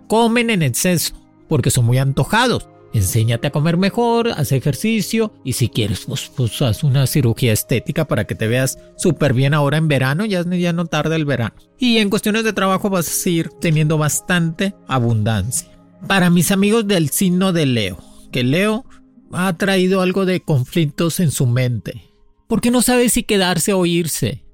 Comen 0.08 0.50
en 0.50 0.62
exceso 0.62 1.14
porque 1.48 1.70
son 1.70 1.86
muy 1.86 1.98
antojados 1.98 2.68
enséñate 2.92 3.48
a 3.48 3.52
comer 3.52 3.76
mejor, 3.76 4.30
haz 4.30 4.52
ejercicio 4.52 5.32
y 5.44 5.54
si 5.54 5.68
quieres, 5.68 6.04
pues, 6.06 6.30
pues 6.34 6.60
haz 6.62 6.84
una 6.84 7.06
cirugía 7.06 7.52
estética 7.52 8.06
para 8.06 8.24
que 8.24 8.34
te 8.34 8.48
veas 8.48 8.78
súper 8.96 9.34
bien 9.34 9.54
ahora 9.54 9.76
en 9.76 9.88
verano, 9.88 10.24
ya, 10.24 10.44
ya 10.44 10.72
no 10.72 10.86
tarda 10.86 11.16
el 11.16 11.24
verano. 11.24 11.54
Y 11.78 11.98
en 11.98 12.10
cuestiones 12.10 12.44
de 12.44 12.52
trabajo 12.52 12.90
vas 12.90 13.08
a 13.08 13.12
seguir 13.12 13.50
teniendo 13.60 13.98
bastante 13.98 14.74
abundancia. 14.88 15.68
Para 16.06 16.30
mis 16.30 16.50
amigos 16.50 16.86
del 16.86 17.10
signo 17.10 17.52
de 17.52 17.66
Leo, 17.66 17.98
que 18.32 18.44
Leo 18.44 18.84
ha 19.32 19.52
traído 19.54 20.00
algo 20.00 20.24
de 20.24 20.40
conflictos 20.40 21.20
en 21.20 21.30
su 21.30 21.46
mente, 21.46 22.04
porque 22.46 22.70
no 22.70 22.82
sabe 22.82 23.08
si 23.08 23.22
quedarse 23.22 23.72
o 23.72 23.84
irse. 23.86 24.45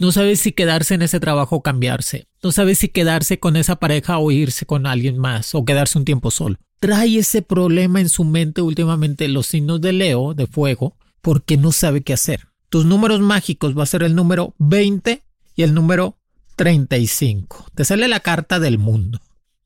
No 0.00 0.10
sabe 0.10 0.34
si 0.34 0.50
quedarse 0.50 0.94
en 0.94 1.02
ese 1.02 1.20
trabajo 1.20 1.56
o 1.56 1.62
cambiarse. 1.62 2.26
No 2.42 2.50
sabe 2.50 2.74
si 2.74 2.88
quedarse 2.88 3.38
con 3.38 3.56
esa 3.56 3.76
pareja 3.76 4.18
o 4.18 4.32
irse 4.32 4.66
con 4.66 4.86
alguien 4.86 5.16
más 5.16 5.54
o 5.54 5.64
quedarse 5.64 5.96
un 5.96 6.04
tiempo 6.04 6.32
solo 6.32 6.56
trae 6.80 7.18
ese 7.18 7.42
problema 7.42 8.00
en 8.00 8.08
su 8.08 8.24
mente 8.24 8.62
últimamente 8.62 9.28
los 9.28 9.46
signos 9.46 9.80
de 9.80 9.92
Leo, 9.92 10.34
de 10.34 10.46
fuego, 10.46 10.96
porque 11.20 11.56
no 11.56 11.70
sabe 11.72 12.00
qué 12.00 12.14
hacer. 12.14 12.48
Tus 12.70 12.86
números 12.86 13.20
mágicos 13.20 13.78
va 13.78 13.82
a 13.82 13.86
ser 13.86 14.02
el 14.02 14.14
número 14.14 14.54
20 14.58 15.22
y 15.54 15.62
el 15.62 15.74
número 15.74 16.16
35. 16.56 17.66
Te 17.74 17.84
sale 17.84 18.08
la 18.08 18.20
carta 18.20 18.58
del 18.58 18.78
mundo, 18.78 19.20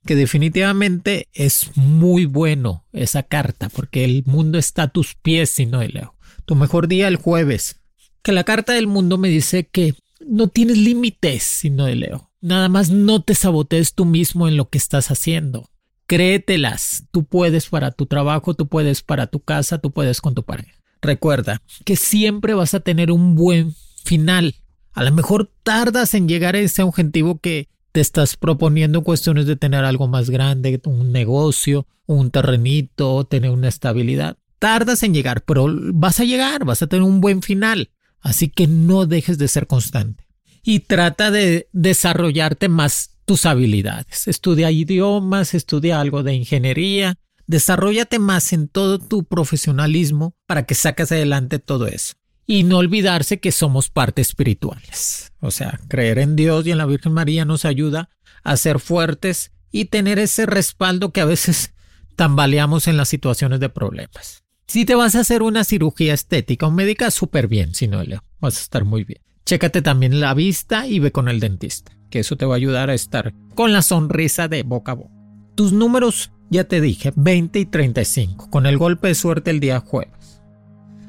que 0.04 0.16
definitivamente 0.16 1.28
es 1.32 1.70
muy 1.76 2.26
bueno 2.26 2.84
esa 2.92 3.22
carta, 3.22 3.68
porque 3.68 4.04
el 4.04 4.24
mundo 4.26 4.58
está 4.58 4.84
a 4.84 4.88
tus 4.88 5.14
pies, 5.14 5.50
si 5.50 5.66
no, 5.66 5.82
Leo. 5.82 6.16
Tu 6.44 6.56
mejor 6.56 6.88
día 6.88 7.08
el 7.08 7.16
jueves. 7.16 7.80
Que 8.22 8.32
la 8.32 8.44
carta 8.44 8.72
del 8.72 8.86
mundo 8.86 9.18
me 9.18 9.28
dice 9.28 9.66
que 9.66 9.94
no 10.28 10.49
tienes 10.49 10.78
límites, 10.78 11.43
si 11.43 11.71
no, 11.71 11.88
Leo. 11.88 12.31
Nada 12.40 12.69
más 12.69 12.90
no 12.90 13.23
te 13.23 13.35
sabotees 13.35 13.95
tú 13.95 14.04
mismo 14.04 14.49
en 14.49 14.57
lo 14.57 14.69
que 14.69 14.78
estás 14.78 15.11
haciendo. 15.11 15.71
Créetelas. 16.07 17.04
Tú 17.11 17.25
puedes 17.25 17.69
para 17.69 17.90
tu 17.90 18.07
trabajo, 18.07 18.54
tú 18.54 18.69
puedes 18.69 19.02
para 19.02 19.26
tu 19.26 19.40
casa, 19.40 19.78
tú 19.78 19.90
puedes 19.90 20.21
con 20.21 20.35
tu 20.35 20.43
pareja. 20.43 20.75
Recuerda 21.00 21.62
que 21.85 21.97
siempre 21.97 22.54
vas 22.54 22.75
a 22.75 22.81
tener 22.81 23.11
un 23.11 23.35
buen 23.35 23.75
final. 24.04 24.57
A 24.93 25.02
lo 25.02 25.12
mejor 25.12 25.50
tardas 25.62 26.14
en 26.14 26.28
llegar 26.28 26.54
a 26.54 26.61
ese 26.61 26.83
objetivo 26.83 27.38
que 27.38 27.69
te 27.93 28.00
estás 28.00 28.37
proponiendo 28.37 28.99
en 28.99 29.04
cuestiones 29.04 29.47
de 29.47 29.57
tener 29.57 29.85
algo 29.85 30.09
más 30.09 30.31
grande, 30.31 30.81
un 30.85 31.12
negocio, 31.12 31.87
un 32.07 32.31
terrenito, 32.31 33.25
tener 33.25 33.50
una 33.50 33.69
estabilidad. 33.69 34.37
Tardas 34.59 35.02
en 35.02 35.14
llegar, 35.14 35.45
pero 35.45 35.66
vas 35.93 36.21
a 36.21 36.25
llegar, 36.25 36.64
vas 36.64 36.83
a 36.83 36.87
tener 36.87 37.02
un 37.02 37.21
buen 37.21 37.43
final. 37.43 37.90
Así 38.25 38.49
que 38.49 38.66
no 38.66 39.04
dejes 39.07 39.38
de 39.38 39.47
ser 39.47 39.69
constante. 39.69 40.26
Y 40.64 40.81
trata 40.81 41.31
de 41.31 41.69
desarrollarte 41.73 42.71
más 42.71 43.11
tus 43.26 43.45
habilidades. 43.45 44.26
Estudia 44.26 44.71
idiomas, 44.71 45.52
estudia 45.52 46.00
algo 46.00 46.23
de 46.23 46.33
ingeniería, 46.33 47.16
desarrollate 47.47 48.19
más 48.19 48.54
en 48.54 48.69
todo 48.69 48.99
tu 48.99 49.25
profesionalismo 49.25 50.35
para 50.47 50.64
que 50.64 50.75
saques 50.75 51.12
adelante 51.12 51.59
todo 51.59 51.87
eso. 51.87 52.14
Y 52.47 52.64
no 52.64 52.78
olvidarse 52.78 53.40
que 53.40 53.52
somos 53.52 53.90
partes 53.90 54.28
espirituales. 54.28 55.33
O 55.40 55.50
sea, 55.50 55.78
creer 55.88 56.19
en 56.19 56.35
Dios 56.35 56.66
y 56.66 56.71
en 56.71 56.78
la 56.78 56.87
Virgen 56.87 57.12
María 57.12 57.45
nos 57.45 57.66
ayuda 57.66 58.09
a 58.43 58.57
ser 58.57 58.81
fuertes 58.81 59.52
y 59.71 59.87
tener 59.87 60.19
ese 60.19 60.47
respaldo 60.47 61.12
que 61.12 61.21
a 61.21 61.26
veces 61.26 61.75
tambaleamos 62.16 62.88
en 62.88 62.97
las 62.97 63.11
situaciones 63.11 63.61
de 63.61 63.69
problemas. 63.69 64.43
Si 64.66 64.85
te 64.85 64.94
vas 64.94 65.14
a 65.14 65.21
hacer 65.21 65.42
una 65.42 65.64
cirugía 65.64 66.14
estética 66.14 66.66
o 66.66 66.71
médica, 66.71 67.11
súper 67.11 67.49
bien, 67.49 67.75
si 67.75 67.88
no, 67.88 68.02
Leo, 68.02 68.25
vas 68.40 68.56
a 68.56 68.61
estar 68.61 68.85
muy 68.85 69.04
bien. 69.04 69.21
Chécate 69.44 69.83
también 69.83 70.21
la 70.21 70.35
vista 70.35 70.87
y 70.87 70.99
ve 70.99 71.12
con 71.12 71.28
el 71.28 71.40
dentista 71.40 71.92
que 72.14 72.21
eso 72.21 72.37
te 72.37 72.47
va 72.47 72.54
a 72.54 72.56
ayudar 72.59 72.90
a 72.90 72.94
estar 72.94 73.35
con 73.56 73.73
la 73.73 73.83
sonrisa 73.83 74.47
de 74.47 74.62
boca 74.62 74.92
a 74.92 74.94
boca. 74.94 75.11
Tus 75.56 75.73
números, 75.73 76.30
ya 76.49 76.62
te 76.62 76.80
dije, 76.80 77.12
20 77.16 77.59
y 77.59 77.66
35, 77.66 78.50
con 78.50 78.66
el 78.66 78.78
golpe 78.78 79.09
de 79.09 79.16
suerte 79.16 79.50
el 79.50 79.59
día 79.59 79.80
jueves. 79.80 80.40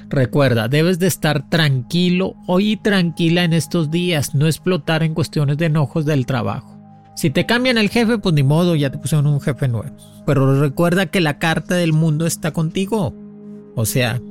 Recuerda, 0.09 0.67
debes 0.67 0.97
de 0.97 1.05
estar 1.05 1.47
tranquilo 1.47 2.33
y 2.57 2.77
tranquila 2.77 3.43
en 3.43 3.53
estos 3.53 3.91
días, 3.91 4.33
no 4.33 4.47
explotar 4.47 5.03
en 5.03 5.13
cuestiones 5.13 5.59
de 5.59 5.67
enojos 5.67 6.05
del 6.05 6.25
trabajo. 6.25 6.75
Si 7.15 7.29
te 7.29 7.45
cambian 7.45 7.77
el 7.77 7.89
jefe, 7.89 8.17
pues 8.17 8.33
ni 8.33 8.41
modo, 8.41 8.75
ya 8.75 8.89
te 8.89 8.97
pusieron 8.97 9.27
un 9.27 9.41
jefe 9.41 9.67
nuevo. 9.67 9.95
Pero 10.25 10.59
recuerda 10.59 11.05
que 11.05 11.21
la 11.21 11.37
carta 11.37 11.75
del 11.75 11.93
mundo 11.93 12.25
está 12.25 12.51
contigo. 12.51 13.13
O 13.75 13.85
sea, 13.85 14.21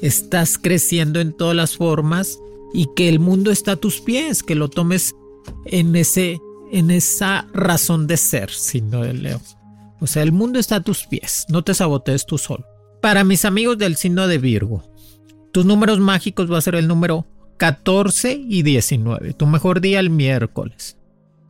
estás 0.00 0.58
creciendo 0.58 1.20
en 1.20 1.32
todas 1.32 1.54
las 1.54 1.76
formas 1.76 2.38
y 2.72 2.88
que 2.96 3.08
el 3.08 3.20
mundo 3.20 3.50
está 3.50 3.72
a 3.72 3.76
tus 3.76 4.00
pies, 4.00 4.42
que 4.42 4.54
lo 4.54 4.68
tomes 4.68 5.14
en 5.66 5.94
ese 5.96 6.40
en 6.72 6.90
esa 6.90 7.46
razón 7.52 8.06
de 8.06 8.16
ser, 8.16 8.50
sino 8.50 9.02
de 9.02 9.14
Leo. 9.14 9.40
O 10.00 10.06
sea, 10.06 10.22
el 10.22 10.32
mundo 10.32 10.58
está 10.58 10.76
a 10.76 10.82
tus 10.82 11.06
pies, 11.06 11.46
no 11.48 11.62
te 11.62 11.74
sabotees 11.74 12.26
tú 12.26 12.38
solo. 12.38 12.66
Para 13.00 13.24
mis 13.24 13.44
amigos 13.44 13.78
del 13.78 13.96
signo 13.96 14.26
de 14.26 14.38
Virgo, 14.38 14.82
tus 15.52 15.64
números 15.64 16.00
mágicos 16.00 16.50
va 16.50 16.58
a 16.58 16.62
ser 16.62 16.74
el 16.74 16.88
número 16.88 17.26
14 17.56 18.32
y 18.48 18.62
19, 18.62 19.32
tu 19.34 19.46
mejor 19.46 19.80
día 19.80 20.00
el 20.00 20.10
miércoles. 20.10 20.98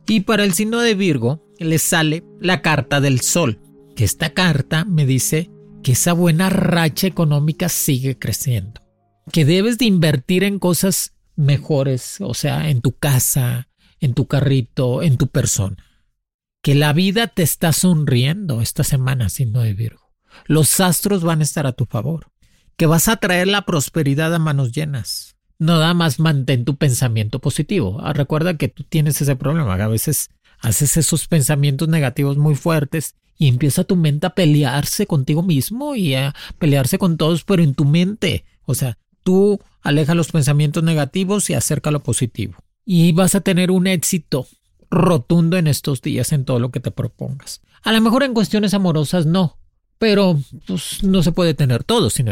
Y 0.07 0.21
para 0.21 0.43
el 0.45 0.53
signo 0.53 0.79
de 0.79 0.95
Virgo 0.95 1.43
le 1.59 1.79
sale 1.79 2.23
la 2.39 2.61
carta 2.61 3.01
del 3.01 3.19
sol, 3.21 3.59
que 3.95 4.05
esta 4.05 4.33
carta 4.33 4.85
me 4.85 5.05
dice 5.05 5.49
que 5.83 5.93
esa 5.93 6.13
buena 6.13 6.49
racha 6.49 7.07
económica 7.07 7.69
sigue 7.69 8.17
creciendo, 8.17 8.81
que 9.31 9.45
debes 9.45 9.77
de 9.77 9.85
invertir 9.85 10.43
en 10.43 10.59
cosas 10.59 11.13
mejores, 11.35 12.17
o 12.19 12.33
sea, 12.33 12.69
en 12.69 12.81
tu 12.81 12.97
casa, 12.97 13.69
en 13.99 14.13
tu 14.13 14.27
carrito, 14.27 15.01
en 15.01 15.17
tu 15.17 15.27
persona. 15.27 15.77
Que 16.61 16.75
la 16.75 16.91
vida 16.93 17.27
te 17.27 17.43
está 17.43 17.71
sonriendo 17.71 18.61
esta 18.61 18.83
semana, 18.83 19.29
signo 19.29 19.61
de 19.61 19.73
Virgo. 19.73 20.11
Los 20.45 20.79
astros 20.79 21.23
van 21.23 21.39
a 21.39 21.43
estar 21.43 21.65
a 21.65 21.71
tu 21.71 21.85
favor. 21.85 22.27
Que 22.75 22.85
vas 22.85 23.07
a 23.07 23.17
traer 23.17 23.47
la 23.47 23.63
prosperidad 23.63 24.33
a 24.35 24.39
manos 24.39 24.71
llenas. 24.71 25.35
Nada 25.59 25.93
más 25.93 26.19
mantén 26.19 26.65
tu 26.65 26.75
pensamiento 26.75 27.39
positivo. 27.39 27.99
Ah, 28.01 28.13
recuerda 28.13 28.57
que 28.57 28.67
tú 28.67 28.83
tienes 28.83 29.21
ese 29.21 29.35
problema. 29.35 29.73
A 29.75 29.87
veces 29.87 30.29
haces 30.59 30.97
esos 30.97 31.27
pensamientos 31.27 31.87
negativos 31.87 32.37
muy 32.37 32.55
fuertes 32.55 33.15
y 33.37 33.47
empieza 33.47 33.83
tu 33.83 33.95
mente 33.95 34.27
a 34.27 34.35
pelearse 34.35 35.07
contigo 35.07 35.43
mismo 35.43 35.95
y 35.95 36.15
a 36.15 36.33
pelearse 36.57 36.97
con 36.97 37.17
todos, 37.17 37.43
pero 37.43 37.63
en 37.63 37.75
tu 37.75 37.85
mente. 37.85 38.45
O 38.65 38.75
sea, 38.75 38.97
tú 39.23 39.59
aleja 39.81 40.15
los 40.15 40.31
pensamientos 40.31 40.83
negativos 40.83 41.49
y 41.49 41.53
acerca 41.53 41.91
lo 41.91 42.03
positivo 42.03 42.57
y 42.89 43.11
vas 43.11 43.35
a 43.35 43.41
tener 43.41 43.69
un 43.69 43.85
éxito 43.85 44.47
rotundo 44.89 45.57
en 45.57 45.67
estos 45.67 46.01
días 46.01 46.31
en 46.31 46.45
todo 46.45 46.57
lo 46.59 46.71
que 46.71 46.79
te 46.79 46.89
propongas. 46.89 47.59
A 47.83 47.91
lo 47.91 47.99
mejor 47.99 48.23
en 48.23 48.33
cuestiones 48.33 48.73
amorosas 48.73 49.25
no, 49.25 49.57
pero 49.99 50.39
pues, 50.65 51.03
no 51.03 51.21
se 51.21 51.33
puede 51.33 51.53
tener 51.53 51.83
todo, 51.83 52.09
sino 52.09 52.31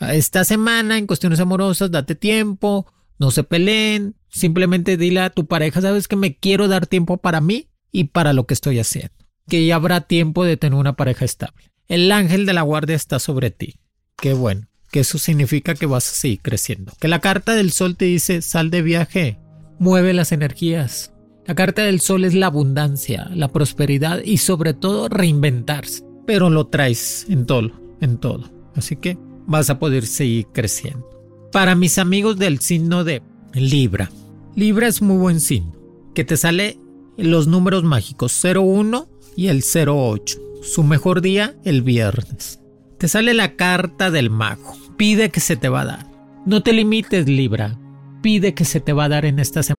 esta 0.00 0.44
semana 0.44 0.96
en 0.96 1.06
cuestiones 1.06 1.38
amorosas 1.38 1.90
date 1.90 2.14
tiempo, 2.14 2.86
no 3.18 3.30
se 3.30 3.44
peleen, 3.44 4.14
simplemente 4.30 4.96
dile 4.96 5.20
a 5.20 5.28
tu 5.28 5.44
pareja, 5.44 5.82
sabes 5.82 6.08
que 6.08 6.16
me 6.16 6.34
quiero 6.34 6.66
dar 6.66 6.86
tiempo 6.86 7.18
para 7.18 7.42
mí 7.42 7.68
y 7.92 8.04
para 8.04 8.32
lo 8.32 8.46
que 8.46 8.54
estoy 8.54 8.78
haciendo, 8.78 9.12
que 9.50 9.66
ya 9.66 9.74
habrá 9.74 10.00
tiempo 10.00 10.44
de 10.44 10.56
tener 10.56 10.78
una 10.78 10.94
pareja 10.94 11.26
estable. 11.26 11.70
El 11.88 12.10
ángel 12.12 12.46
de 12.46 12.54
la 12.54 12.62
guardia 12.62 12.96
está 12.96 13.18
sobre 13.18 13.50
ti. 13.50 13.74
Qué 14.16 14.32
bueno, 14.32 14.68
que 14.90 15.00
eso 15.00 15.18
significa 15.18 15.74
que 15.74 15.84
vas 15.84 16.08
a 16.08 16.14
seguir 16.14 16.40
creciendo. 16.40 16.92
Que 16.98 17.08
la 17.08 17.18
carta 17.18 17.54
del 17.54 17.72
sol 17.72 17.96
te 17.96 18.06
dice, 18.06 18.40
sal 18.40 18.70
de 18.70 18.80
viaje, 18.80 19.38
mueve 19.78 20.14
las 20.14 20.32
energías. 20.32 21.12
La 21.46 21.54
carta 21.54 21.82
del 21.82 22.00
sol 22.00 22.24
es 22.24 22.34
la 22.34 22.46
abundancia, 22.46 23.28
la 23.34 23.48
prosperidad 23.48 24.22
y 24.24 24.38
sobre 24.38 24.72
todo 24.72 25.08
reinventarse. 25.08 26.04
Pero 26.26 26.48
lo 26.48 26.68
traes 26.68 27.26
en 27.28 27.44
todo, 27.44 27.72
en 28.00 28.18
todo. 28.18 28.48
Así 28.76 28.94
que 28.94 29.18
vas 29.46 29.68
a 29.68 29.80
poder 29.80 30.06
seguir 30.06 30.46
creciendo. 30.52 31.10
Para 31.50 31.74
mis 31.74 31.98
amigos 31.98 32.38
del 32.38 32.60
signo 32.60 33.02
de 33.02 33.20
Libra. 33.52 34.12
Libra 34.54 34.86
es 34.86 35.02
muy 35.02 35.16
buen 35.16 35.40
signo. 35.40 35.74
Que 36.14 36.24
te 36.24 36.36
sale 36.36 36.78
los 37.16 37.48
números 37.48 37.82
mágicos 37.82 38.40
01 38.44 39.08
y 39.36 39.48
el 39.48 39.62
08. 39.62 40.38
Su 40.62 40.82
mejor 40.82 41.20
día 41.20 41.54
el 41.64 41.82
viernes. 41.82 42.60
Te 42.98 43.08
sale 43.08 43.34
la 43.34 43.56
carta 43.56 44.10
del 44.10 44.30
mago. 44.30 44.74
Pide 44.96 45.30
que 45.30 45.40
se 45.40 45.56
te 45.56 45.68
va 45.68 45.82
a 45.82 45.86
dar. 45.86 46.06
No 46.46 46.62
te 46.62 46.72
limites, 46.72 47.26
Libra. 47.26 47.78
pide 48.20 48.54
que 48.54 48.64
se 48.64 48.80
te 48.80 48.92
va 48.92 49.04
a 49.04 49.08
dar 49.08 49.24
en 49.24 49.38
esta 49.38 49.62
semana. 49.62 49.76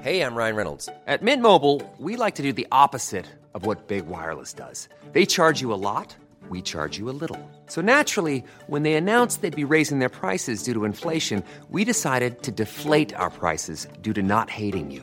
Hey, 0.00 0.20
I'm 0.22 0.36
Ryan 0.36 0.56
Reynolds. 0.56 0.88
At 1.06 1.22
Mint 1.22 1.42
Mobile, 1.42 1.82
we 1.98 2.16
like 2.16 2.36
to 2.36 2.42
do 2.42 2.52
the 2.52 2.66
opposite 2.70 3.26
of 3.54 3.66
what 3.66 3.88
Big 3.88 4.06
Wireless 4.06 4.54
does. 4.54 4.88
They 5.12 5.26
charge 5.26 5.60
you 5.60 5.72
a 5.72 5.80
lot, 5.80 6.14
we 6.48 6.62
charge 6.62 6.98
you 6.98 7.10
a 7.10 7.16
little. 7.20 7.38
So 7.66 7.82
naturally, 7.82 8.44
when 8.68 8.84
they 8.84 8.94
announced 8.94 9.42
they'd 9.42 9.54
be 9.54 9.64
raising 9.64 9.98
their 9.98 10.08
prices 10.08 10.62
due 10.62 10.72
to 10.74 10.84
inflation, 10.84 11.42
we 11.68 11.84
decided 11.84 12.42
to 12.44 12.52
deflate 12.52 13.12
our 13.14 13.28
prices 13.30 13.88
due 14.00 14.12
to 14.14 14.22
not 14.22 14.48
hating 14.48 14.90
you. 14.92 15.02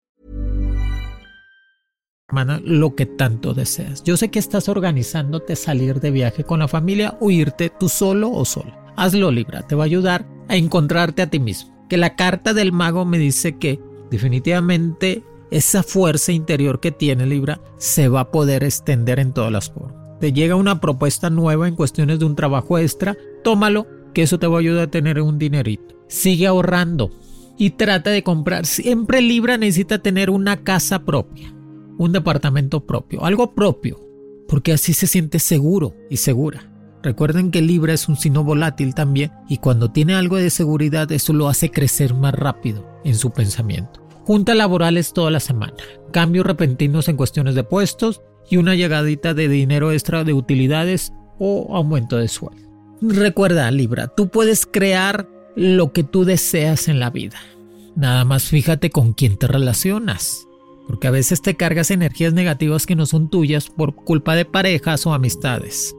Hermana, 2.31 2.61
lo 2.63 2.95
que 2.95 3.05
tanto 3.05 3.53
deseas. 3.53 4.05
Yo 4.05 4.15
sé 4.15 4.31
que 4.31 4.39
estás 4.39 4.69
organizándote 4.69 5.57
salir 5.57 5.99
de 5.99 6.11
viaje 6.11 6.45
con 6.45 6.59
la 6.59 6.69
familia 6.69 7.17
o 7.19 7.29
irte 7.29 7.69
tú 7.77 7.89
solo 7.89 8.31
o 8.31 8.45
sola. 8.45 8.93
Hazlo, 8.95 9.31
Libra, 9.31 9.67
te 9.67 9.75
va 9.75 9.83
a 9.83 9.85
ayudar 9.85 10.25
a 10.47 10.55
encontrarte 10.55 11.23
a 11.23 11.29
ti 11.29 11.41
mismo. 11.41 11.75
Que 11.89 11.97
la 11.97 12.15
carta 12.15 12.53
del 12.53 12.71
mago 12.71 13.03
me 13.03 13.17
dice 13.17 13.57
que 13.57 13.81
definitivamente 14.09 15.25
esa 15.51 15.83
fuerza 15.83 16.31
interior 16.31 16.79
que 16.79 16.93
tiene 16.93 17.25
Libra 17.25 17.59
se 17.75 18.07
va 18.07 18.21
a 18.21 18.31
poder 18.31 18.63
extender 18.63 19.19
en 19.19 19.33
todas 19.33 19.51
las 19.51 19.69
formas. 19.69 20.17
Te 20.21 20.31
llega 20.31 20.55
una 20.55 20.79
propuesta 20.79 21.29
nueva 21.29 21.67
en 21.67 21.75
cuestiones 21.75 22.19
de 22.19 22.25
un 22.25 22.37
trabajo 22.37 22.77
extra, 22.77 23.17
tómalo, 23.43 23.87
que 24.13 24.21
eso 24.21 24.39
te 24.39 24.47
va 24.47 24.55
a 24.55 24.59
ayudar 24.61 24.83
a 24.85 24.91
tener 24.91 25.19
un 25.19 25.37
dinerito. 25.37 25.95
Sigue 26.07 26.47
ahorrando 26.47 27.11
y 27.57 27.71
trata 27.71 28.09
de 28.09 28.23
comprar. 28.23 28.65
Siempre 28.65 29.21
Libra 29.21 29.57
necesita 29.57 29.99
tener 29.99 30.29
una 30.29 30.63
casa 30.63 31.03
propia 31.03 31.53
un 32.01 32.11
departamento 32.11 32.87
propio, 32.87 33.23
algo 33.23 33.53
propio, 33.53 34.03
porque 34.47 34.73
así 34.73 34.93
se 34.93 35.05
siente 35.05 35.37
seguro 35.37 35.93
y 36.09 36.17
segura. 36.17 36.67
Recuerden 37.03 37.51
que 37.51 37.61
Libra 37.61 37.93
es 37.93 38.09
un 38.09 38.15
signo 38.15 38.43
volátil 38.43 38.95
también 38.95 39.31
y 39.47 39.57
cuando 39.57 39.91
tiene 39.91 40.15
algo 40.15 40.37
de 40.37 40.49
seguridad 40.49 41.11
eso 41.11 41.31
lo 41.31 41.47
hace 41.47 41.69
crecer 41.69 42.15
más 42.15 42.33
rápido 42.33 42.99
en 43.03 43.13
su 43.15 43.29
pensamiento. 43.29 44.03
Junta 44.23 44.55
laborales 44.55 45.13
toda 45.13 45.29
la 45.29 45.39
semana, 45.39 45.75
cambios 46.11 46.45
repentinos 46.45 47.07
en 47.07 47.17
cuestiones 47.17 47.53
de 47.53 47.63
puestos 47.63 48.21
y 48.49 48.57
una 48.57 48.73
llegadita 48.73 49.35
de 49.35 49.47
dinero 49.47 49.91
extra 49.91 50.23
de 50.23 50.33
utilidades 50.33 51.13
o 51.37 51.75
aumento 51.75 52.17
de 52.17 52.29
sueldo. 52.29 52.67
Recuerda 52.99 53.69
Libra, 53.69 54.07
tú 54.07 54.29
puedes 54.29 54.65
crear 54.65 55.29
lo 55.55 55.93
que 55.93 56.03
tú 56.03 56.25
deseas 56.25 56.87
en 56.87 56.99
la 56.99 57.11
vida. 57.11 57.37
Nada 57.95 58.25
más 58.25 58.45
fíjate 58.45 58.89
con 58.89 59.13
quién 59.13 59.37
te 59.37 59.45
relacionas 59.45 60.47
porque 60.91 61.07
a 61.07 61.11
veces 61.11 61.41
te 61.41 61.55
cargas 61.55 61.89
energías 61.89 62.33
negativas 62.33 62.85
que 62.85 62.97
no 62.97 63.05
son 63.05 63.29
tuyas 63.29 63.69
por 63.69 63.95
culpa 63.95 64.35
de 64.35 64.43
parejas 64.43 65.07
o 65.07 65.13
amistades. 65.13 65.95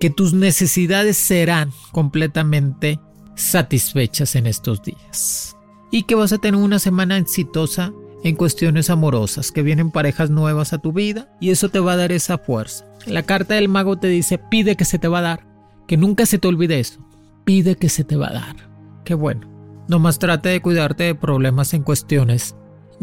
Que 0.00 0.10
tus 0.10 0.34
necesidades 0.34 1.16
serán 1.16 1.70
completamente 1.92 2.98
satisfechas 3.36 4.34
en 4.34 4.48
estos 4.48 4.82
días. 4.82 5.56
Y 5.92 6.02
que 6.02 6.16
vas 6.16 6.32
a 6.32 6.38
tener 6.38 6.60
una 6.60 6.80
semana 6.80 7.16
exitosa 7.16 7.92
en 8.24 8.34
cuestiones 8.34 8.90
amorosas, 8.90 9.52
que 9.52 9.62
vienen 9.62 9.92
parejas 9.92 10.30
nuevas 10.30 10.72
a 10.72 10.78
tu 10.78 10.92
vida 10.92 11.28
y 11.40 11.50
eso 11.50 11.68
te 11.68 11.78
va 11.78 11.92
a 11.92 11.96
dar 11.96 12.10
esa 12.10 12.36
fuerza. 12.36 12.86
La 13.06 13.22
carta 13.22 13.54
del 13.54 13.68
mago 13.68 13.98
te 13.98 14.08
dice, 14.08 14.38
pide 14.38 14.74
que 14.74 14.84
se 14.84 14.98
te 14.98 15.06
va 15.06 15.20
a 15.20 15.22
dar, 15.22 15.46
que 15.86 15.96
nunca 15.96 16.26
se 16.26 16.38
te 16.38 16.48
olvide 16.48 16.80
eso, 16.80 17.06
pide 17.44 17.76
que 17.76 17.88
se 17.88 18.02
te 18.02 18.16
va 18.16 18.30
a 18.30 18.32
dar. 18.32 18.56
Qué 19.04 19.14
bueno. 19.14 19.48
Nomás 19.86 20.18
trate 20.18 20.48
de 20.48 20.60
cuidarte 20.60 21.04
de 21.04 21.14
problemas 21.14 21.72
en 21.72 21.84
cuestiones 21.84 22.56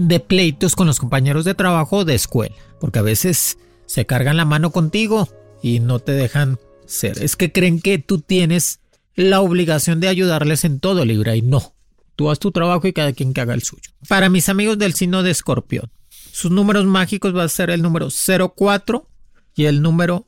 de 0.08 0.20
pleitos 0.20 0.75
con 0.75 0.88
los 0.88 1.00
compañeros 1.00 1.46
de 1.46 1.53
trabajo 1.53 1.98
o 1.98 2.05
de 2.05 2.15
escuela, 2.15 2.55
porque 2.79 3.00
a 3.00 3.03
veces 3.03 3.58
se 3.86 4.05
cargan 4.05 4.38
la 4.38 4.46
mano 4.46 4.72
contigo 4.72 5.27
y 5.62 5.79
no 5.79 6.00
te 6.00 6.13
dejan 6.13 6.60
ser. 6.86 7.22
Es 7.24 7.36
que 7.36 7.51
creen 7.51 7.81
que 7.81 7.98
tú 8.00 8.20
tienes 8.20 8.79
la 9.15 9.41
obligación 9.41 10.00
de 10.00 10.08
ayudarles 10.08 10.63
en 10.63 10.79
todo, 10.79 11.05
Libra, 11.05 11.36
y 11.36 11.41
no. 11.41 11.75
Tú 12.15 12.29
haz 12.29 12.39
tu 12.39 12.51
trabajo 12.51 12.88
y 12.88 12.93
cada 12.93 13.13
quien 13.13 13.34
que 13.34 13.41
haga 13.41 13.53
el 13.53 13.63
suyo. 13.63 13.91
Para 14.08 14.29
mis 14.29 14.50
amigos 14.50 14.77
del 14.77 14.93
signo 14.93 15.24
de 15.24 15.31
Escorpión, 15.31 15.91
sus 16.31 16.51
números 16.51 16.86
mágicos 16.86 17.36
va 17.36 17.43
a 17.43 17.50
ser 17.50 17.70
el 17.70 17.81
número 17.81 18.10
04 18.10 19.08
y 19.55 19.65
el 19.65 19.81
número 19.81 20.27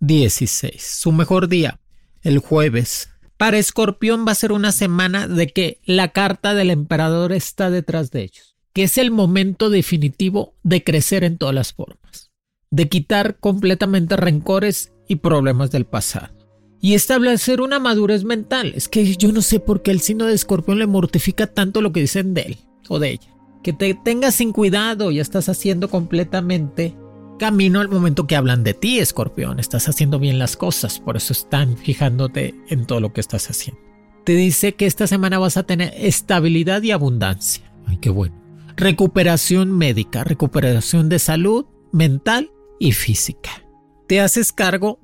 16. 0.00 0.82
Su 0.82 1.12
mejor 1.12 1.48
día, 1.48 1.80
el 2.22 2.38
jueves. 2.38 3.10
Para 3.36 3.58
Escorpión 3.58 4.26
va 4.26 4.32
a 4.32 4.36
ser 4.36 4.52
una 4.52 4.72
semana 4.72 5.26
de 5.26 5.48
que 5.48 5.80
la 5.84 6.08
carta 6.08 6.54
del 6.54 6.70
emperador 6.70 7.32
está 7.32 7.70
detrás 7.70 8.10
de 8.10 8.22
ellos 8.22 8.49
que 8.72 8.84
es 8.84 8.98
el 8.98 9.10
momento 9.10 9.70
definitivo 9.70 10.54
de 10.62 10.84
crecer 10.84 11.24
en 11.24 11.38
todas 11.38 11.54
las 11.54 11.72
formas, 11.72 12.30
de 12.70 12.88
quitar 12.88 13.38
completamente 13.38 14.16
rencores 14.16 14.92
y 15.08 15.16
problemas 15.16 15.70
del 15.70 15.86
pasado 15.86 16.40
y 16.80 16.94
establecer 16.94 17.60
una 17.60 17.78
madurez 17.78 18.24
mental. 18.24 18.72
Es 18.74 18.88
que 18.88 19.16
yo 19.16 19.32
no 19.32 19.42
sé 19.42 19.60
por 19.60 19.82
qué 19.82 19.90
el 19.90 20.00
signo 20.00 20.26
de 20.26 20.34
escorpión 20.34 20.78
le 20.78 20.86
mortifica 20.86 21.46
tanto 21.46 21.82
lo 21.82 21.92
que 21.92 22.00
dicen 22.00 22.34
de 22.34 22.42
él 22.42 22.58
o 22.88 22.98
de 22.98 23.10
ella. 23.10 23.28
Que 23.62 23.72
te 23.72 23.92
tengas 23.94 24.36
sin 24.36 24.52
cuidado, 24.52 25.10
ya 25.10 25.20
estás 25.20 25.48
haciendo 25.48 25.90
completamente 25.90 26.96
camino 27.38 27.80
al 27.80 27.88
momento 27.88 28.26
que 28.26 28.36
hablan 28.36 28.64
de 28.64 28.74
ti, 28.74 28.98
escorpión. 28.98 29.60
Estás 29.60 29.88
haciendo 29.88 30.18
bien 30.18 30.38
las 30.38 30.56
cosas, 30.56 30.98
por 30.98 31.16
eso 31.16 31.32
están 31.32 31.76
fijándote 31.76 32.54
en 32.68 32.86
todo 32.86 33.00
lo 33.00 33.12
que 33.12 33.20
estás 33.20 33.50
haciendo. 33.50 33.80
Te 34.24 34.32
dice 34.32 34.74
que 34.74 34.86
esta 34.86 35.06
semana 35.06 35.38
vas 35.38 35.56
a 35.56 35.64
tener 35.64 35.92
estabilidad 35.96 36.82
y 36.82 36.90
abundancia. 36.90 37.70
Ay, 37.86 37.98
qué 37.98 38.10
bueno 38.10 38.39
recuperación 38.80 39.76
médica, 39.76 40.24
recuperación 40.24 41.10
de 41.10 41.18
salud 41.18 41.66
mental 41.92 42.50
y 42.78 42.92
física. 42.92 43.62
Te 44.08 44.20
haces 44.22 44.52
cargo 44.52 44.98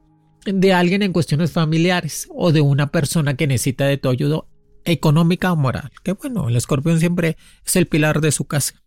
de 0.46 0.72
alguien 0.72 1.02
en 1.02 1.12
cuestiones 1.12 1.52
familiares 1.52 2.26
o 2.34 2.52
de 2.52 2.62
una 2.62 2.90
persona 2.90 3.36
que 3.36 3.46
necesita 3.46 3.84
de 3.84 3.98
tu 3.98 4.08
ayuda 4.08 4.44
económica 4.86 5.52
o 5.52 5.56
moral. 5.56 5.92
Que 6.02 6.12
bueno, 6.12 6.48
el 6.48 6.56
escorpión 6.56 7.00
siempre 7.00 7.36
es 7.66 7.76
el 7.76 7.86
pilar 7.86 8.22
de 8.22 8.32
su 8.32 8.46
casa. 8.46 8.82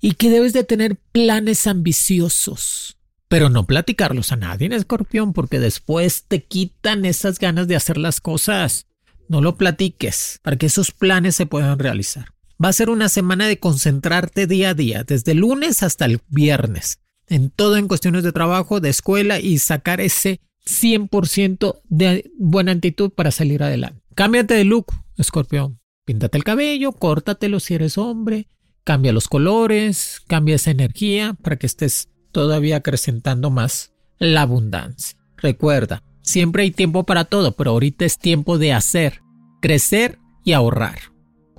Y 0.00 0.14
que 0.14 0.28
debes 0.28 0.52
de 0.52 0.64
tener 0.64 0.96
planes 1.12 1.68
ambiciosos, 1.68 2.98
pero 3.28 3.48
no 3.48 3.64
platicarlos 3.64 4.32
a 4.32 4.36
nadie 4.36 4.66
en 4.66 4.72
escorpión 4.72 5.32
porque 5.34 5.60
después 5.60 6.24
te 6.26 6.42
quitan 6.42 7.04
esas 7.04 7.38
ganas 7.38 7.68
de 7.68 7.76
hacer 7.76 7.96
las 7.96 8.20
cosas. 8.20 8.88
No 9.28 9.40
lo 9.40 9.56
platiques 9.56 10.40
para 10.42 10.56
que 10.56 10.66
esos 10.66 10.90
planes 10.90 11.36
se 11.36 11.46
puedan 11.46 11.78
realizar. 11.78 12.32
Va 12.62 12.68
a 12.68 12.72
ser 12.72 12.90
una 12.90 13.08
semana 13.08 13.48
de 13.48 13.58
concentrarte 13.58 14.46
día 14.46 14.70
a 14.70 14.74
día, 14.74 15.02
desde 15.04 15.34
lunes 15.34 15.82
hasta 15.82 16.04
el 16.04 16.20
viernes, 16.28 17.00
en 17.26 17.50
todo 17.50 17.76
en 17.76 17.88
cuestiones 17.88 18.22
de 18.22 18.30
trabajo, 18.30 18.78
de 18.78 18.90
escuela 18.90 19.40
y 19.40 19.58
sacar 19.58 20.00
ese 20.00 20.40
100% 20.64 21.80
de 21.88 22.30
buena 22.38 22.72
actitud 22.72 23.10
para 23.10 23.32
salir 23.32 23.64
adelante. 23.64 24.00
Cámbiate 24.14 24.54
de 24.54 24.64
look, 24.64 24.92
escorpión. 25.16 25.80
Píntate 26.04 26.38
el 26.38 26.44
cabello, 26.44 26.92
córtatelo 26.92 27.58
si 27.58 27.74
eres 27.74 27.98
hombre, 27.98 28.46
cambia 28.84 29.12
los 29.12 29.26
colores, 29.26 30.22
cambia 30.28 30.54
esa 30.54 30.70
energía 30.70 31.34
para 31.42 31.56
que 31.56 31.66
estés 31.66 32.10
todavía 32.30 32.76
acrecentando 32.76 33.50
más 33.50 33.92
la 34.18 34.42
abundancia. 34.42 35.18
Recuerda, 35.36 36.04
siempre 36.20 36.62
hay 36.62 36.70
tiempo 36.70 37.04
para 37.06 37.24
todo, 37.24 37.56
pero 37.56 37.72
ahorita 37.72 38.04
es 38.04 38.18
tiempo 38.18 38.58
de 38.58 38.72
hacer, 38.72 39.20
crecer 39.60 40.20
y 40.44 40.52
ahorrar. 40.52 40.98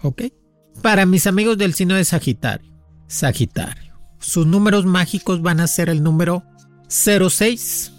¿Ok? 0.02 0.24
Para 0.84 1.06
mis 1.06 1.28
amigos 1.28 1.58
del 1.58 1.74
signo 1.74 1.96
de 1.96 2.04
Sagitario, 2.04 2.70
Sagitario, 3.08 3.94
sus 4.20 4.46
números 4.46 4.86
mágicos 4.86 5.42
van 5.42 5.62
a 5.62 5.68
ser 5.68 5.88
el 5.88 6.04
número 6.04 6.44
06 6.90 7.94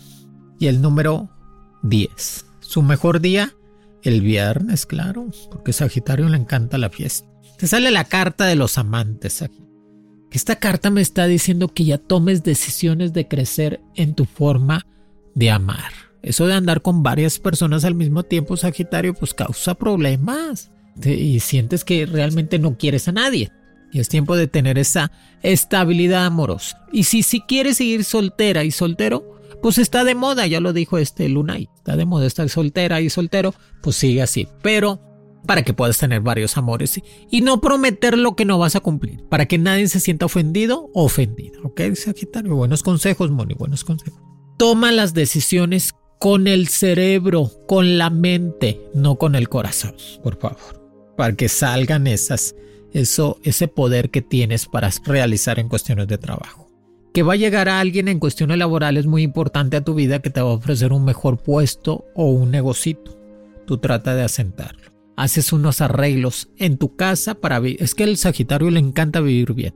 y 0.59 0.67
el 0.67 0.83
número 0.83 1.31
10. 1.83 2.45
Su 2.61 2.83
mejor 2.83 3.23
día, 3.23 3.55
el 4.03 4.21
viernes, 4.21 4.85
claro, 4.85 5.31
porque 5.51 5.73
Sagitario 5.73 6.29
le 6.29 6.37
encanta 6.37 6.77
la 6.77 6.91
fiesta. 6.91 7.27
Te 7.57 7.67
sale 7.67 7.91
la 7.91 8.05
carta 8.05 8.45
de 8.45 8.55
los 8.55 8.77
amantes 8.77 9.43
Esta 10.31 10.57
carta 10.57 10.91
me 10.91 11.01
está 11.01 11.25
diciendo 11.25 11.69
que 11.69 11.87
ya 11.87 11.97
tomes 11.97 12.43
decisiones 12.43 13.15
de 13.15 13.27
crecer 13.27 13.81
en 13.95 14.15
tu 14.15 14.27
forma 14.27 14.85
de 15.35 15.51
amar. 15.51 15.95
Eso 16.21 16.47
de 16.47 16.53
andar 16.53 16.83
con 16.83 17.03
varias 17.03 17.39
personas 17.39 17.87
al 17.87 17.95
mismo 17.95 18.25
tiempo, 18.25 18.59
Sagitario, 18.59 19.15
pues 19.15 19.33
causa 19.33 19.75
problemas 19.75 20.71
y 21.03 21.41
sientes 21.41 21.85
que 21.85 22.07
realmente 22.07 22.59
no 22.59 22.77
quieres 22.77 23.09
a 23.09 23.13
nadie. 23.13 23.51
Y 23.93 24.01
es 24.01 24.09
tiempo 24.09 24.37
de 24.37 24.49
tener 24.49 24.79
esa 24.79 25.13
estabilidad 25.43 26.27
amorosa. 26.27 26.85
Y 26.93 27.05
si, 27.05 27.23
si 27.23 27.41
quieres 27.41 27.77
seguir 27.77 28.05
soltera 28.05 28.65
y 28.65 28.71
soltero, 28.71 29.35
pues 29.63 29.79
está 29.79 30.05
de 30.05 30.15
moda, 30.15 30.47
ya 30.47 30.61
lo 30.61 30.73
dijo 30.73 30.99
este 30.99 31.29
Lunay. 31.29 31.69
Está 31.77 31.97
de 31.97 32.05
moda 32.05 32.27
estar 32.27 32.49
soltera 32.49 33.01
y 33.01 33.09
soltero, 33.09 33.55
pues 33.83 33.97
sigue 33.97 34.21
así. 34.21 34.49
Pero 34.63 35.01
para 35.47 35.63
que 35.63 35.75
puedas 35.75 35.99
tener 35.99 36.23
varios 36.23 36.57
amores 36.57 37.01
y 37.31 37.41
no 37.41 37.61
prometer 37.61 38.19
lo 38.19 38.35
que 38.35 38.45
no 38.45 38.59
vas 38.59 38.77
a 38.77 38.81
cumplir, 38.81 39.25
para 39.29 39.47
que 39.47 39.59
nadie 39.59 39.89
se 39.89 40.01
sienta 40.01 40.27
ofendido 40.27 40.91
o 40.95 41.05
ofendida. 41.05 41.59
¿Ok, 41.63 41.81
Sagitario? 41.95 42.57
Buenos 42.57 42.83
consejos, 42.83 43.31
Moni, 43.31 43.55
buenos 43.55 43.85
consejos. 43.85 44.21
Toma 44.59 44.91
las 44.91 45.15
decisiones 45.15 45.93
con 46.19 46.47
el 46.47 46.69
cerebro, 46.69 47.51
con 47.69 47.99
la 47.99 48.11
mente, 48.11 48.81
no 48.95 49.17
con 49.17 49.35
el 49.35 49.49
corazón, 49.49 49.95
por 50.23 50.39
favor 50.39 50.84
para 51.17 51.35
que 51.35 51.49
salgan 51.49 52.07
esas, 52.07 52.55
eso, 52.93 53.39
ese 53.43 53.69
poder 53.69 54.11
que 54.11 54.23
tienes 54.23 54.67
para 54.67 54.91
realizar 55.05 55.59
en 55.59 55.69
cuestiones 55.69 56.07
de 56.09 56.19
trabajo. 56.19 56.69
que 57.13 57.23
va 57.23 57.35
a 57.35 57.37
llegar 57.37 57.69
a 57.69 57.79
alguien 57.79 58.09
en 58.09 58.19
cuestiones 58.19 58.59
laborales 58.59 59.07
muy 59.07 59.23
importante 59.23 59.77
a 59.77 59.85
tu 59.85 59.95
vida 59.95 60.21
que 60.21 60.31
te 60.31 60.41
va 60.41 60.51
a 60.51 60.55
ofrecer 60.55 60.93
un 60.93 61.05
mejor 61.05 61.39
puesto 61.39 62.05
o 62.15 62.31
un 62.31 62.51
negocito. 62.51 63.17
Tú 63.67 63.79
trata 63.79 64.15
de 64.17 64.23
asentarlo. 64.23 64.91
Haces 65.17 65.53
unos 65.53 65.81
arreglos 65.81 66.49
en 66.57 66.77
tu 66.77 66.97
casa 66.97 67.35
para 67.37 67.61
vivir. 67.61 67.81
Es 67.81 67.95
que 67.95 68.03
el 68.03 68.17
Sagitario 68.17 68.69
le 68.71 68.81
encanta 68.81 69.21
vivir 69.21 69.53
bien. 69.55 69.75